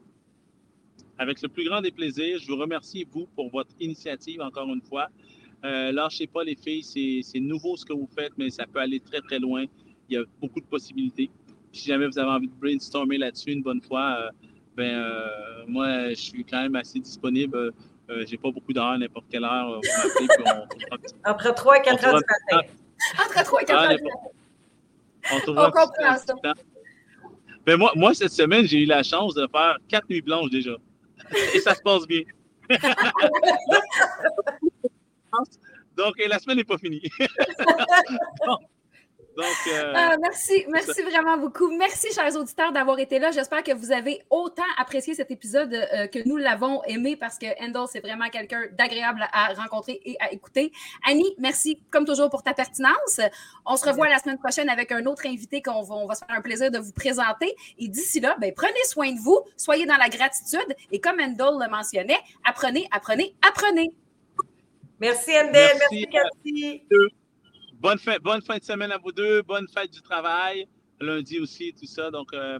Avec 1.19 1.43
le 1.43 1.49
plus 1.49 1.65
grand 1.65 1.81
des 1.81 1.91
plaisirs, 1.91 2.39
je 2.41 2.47
vous 2.47 2.57
remercie, 2.57 3.07
vous, 3.11 3.27
pour 3.35 3.51
votre 3.51 3.75
initiative, 3.81 4.41
encore 4.41 4.69
une 4.69 4.83
fois. 4.83 5.09
Euh, 5.65 5.91
lâchez 5.91 6.29
pas, 6.29 6.45
les 6.45 6.55
filles, 6.55 6.85
c'est 6.85 7.41
nouveau 7.41 7.77
ce 7.77 7.85
que 7.85 7.93
vous 7.93 8.09
faites, 8.17 8.33
mais 8.39 8.51
ça 8.51 8.65
peut 8.67 8.79
aller 8.79 9.01
très, 9.01 9.21
très 9.21 9.41
loin. 9.41 9.65
Il 10.09 10.15
y 10.15 10.17
a 10.17 10.25
beaucoup 10.41 10.61
de 10.61 10.67
possibilités. 10.67 11.31
si 11.73 11.87
jamais 11.87 12.07
vous 12.07 12.19
avez 12.19 12.31
envie 12.31 12.49
de 12.49 12.55
brainstormer 12.55 13.19
là-dessus 13.19 13.53
une 13.53 13.63
bonne 13.63 13.83
fois, 13.83 14.31
ben, 14.77 15.05
moi, 15.67 16.11
je 16.11 16.15
suis 16.15 16.45
quand 16.45 16.63
même 16.63 16.77
assez 16.77 17.01
disponible. 17.01 17.75
Euh, 18.11 18.25
j'ai 18.27 18.39
pas 18.39 18.51
beaucoup 18.51 18.73
d'heures, 18.73 18.99
n'importe 18.99 19.27
quelle 19.31 19.45
heure. 19.45 19.71
Euh, 19.71 19.81
Entre 21.27 21.55
3 21.55 21.79
et 21.79 21.83
4 21.83 22.05
heures 22.05 22.19
du 22.19 22.25
matin. 22.51 22.67
Entre 23.19 23.45
3 23.45 23.63
et 23.63 23.65
4 23.67 23.83
heures 23.83 23.97
du 23.97 24.03
matin. 24.03 24.17
On, 25.31 25.41
comprend 25.55 26.17
ça. 26.17 26.35
Mais 27.67 27.77
moi, 27.77 27.93
moi, 27.95 28.15
cette 28.15 28.33
semaine, 28.33 28.67
j'ai 28.67 28.79
eu 28.85 28.87
la 28.87 29.03
chance 29.03 29.35
de 29.35 29.47
faire 29.49 29.77
quatre 29.89 30.09
nuits 30.09 30.23
blanches 30.23 30.49
déjà. 30.49 30.71
Et 31.55 31.61
ça 31.61 31.75
se 31.75 31.83
passe 31.83 32.07
bien. 32.07 32.23
Donc, 35.97 36.15
la 36.27 36.39
semaine 36.39 36.57
n'est 36.57 36.65
pas 36.65 36.79
finie. 36.79 37.03
Euh, 39.39 39.93
ah, 39.95 40.17
merci, 40.21 40.65
merci 40.69 41.03
vraiment 41.03 41.37
beaucoup. 41.37 41.71
Merci, 41.77 42.13
chers 42.13 42.35
auditeurs, 42.37 42.73
d'avoir 42.73 42.99
été 42.99 43.19
là. 43.19 43.31
J'espère 43.31 43.63
que 43.63 43.73
vous 43.73 43.93
avez 43.93 44.23
autant 44.31 44.65
apprécié 44.77 45.15
cet 45.15 45.31
épisode 45.31 45.73
euh, 45.73 46.07
que 46.09 46.27
nous 46.27 46.37
l'avons 46.37 46.83
aimé 46.85 47.17
parce 47.17 47.39
que 47.39 47.47
Endel, 47.63 47.87
c'est 47.91 48.01
vraiment 48.01 48.29
quelqu'un 48.31 48.63
d'agréable 48.73 49.25
à 49.33 49.53
rencontrer 49.55 50.01
et 50.05 50.17
à 50.21 50.33
écouter. 50.33 50.73
Annie, 51.07 51.35
merci 51.39 51.81
comme 51.91 52.05
toujours 52.05 52.31
pour 52.31 52.43
ta 52.43 52.53
pertinence. 52.53 53.21
On 53.65 53.77
se 53.77 53.89
revoit 53.89 54.09
la 54.09 54.19
semaine 54.19 54.39
prochaine 54.39 54.69
avec 54.69 54.91
un 54.91 55.05
autre 55.07 55.27
invité 55.27 55.63
qu'on 55.63 55.83
va, 55.83 55.95
on 55.95 56.07
va 56.07 56.15
se 56.15 56.25
faire 56.25 56.37
un 56.37 56.43
plaisir 56.43 56.71
de 56.71 56.79
vous 56.79 56.93
présenter. 56.93 57.55
Et 57.79 57.89
d'ici 57.89 58.21
là, 58.21 58.37
ben, 58.41 58.53
prenez 58.55 58.85
soin 58.87 59.13
de 59.13 59.21
vous, 59.21 59.39
soyez 59.57 59.87
dans 59.87 59.97
la 59.97 60.09
gratitude 60.09 60.77
et 60.91 61.01
comme 61.01 61.21
Endel 61.21 61.59
le 61.61 61.71
mentionnait, 61.71 62.19
apprenez, 62.45 62.89
apprenez, 62.91 63.35
apprenez. 63.49 63.93
Merci, 65.01 65.31
Endel. 65.31 65.77
Merci, 65.79 66.09
merci 66.13 66.83
Cathy. 66.91 67.09
Bonne 67.81 67.99
fin, 67.99 68.17
bonne 68.21 68.43
fin 68.43 68.59
de 68.59 68.65
semaine 68.65 68.91
à 68.91 68.99
vous 68.99 69.13
deux. 69.13 69.43
Bonne 69.43 69.69
fête 69.69 69.93
du 69.93 70.03
travail. 70.03 70.67
Lundi 71.01 71.39
aussi, 71.39 71.73
tout 71.79 71.87
ça. 71.87 72.11
Donc, 72.11 72.35
euh, 72.35 72.59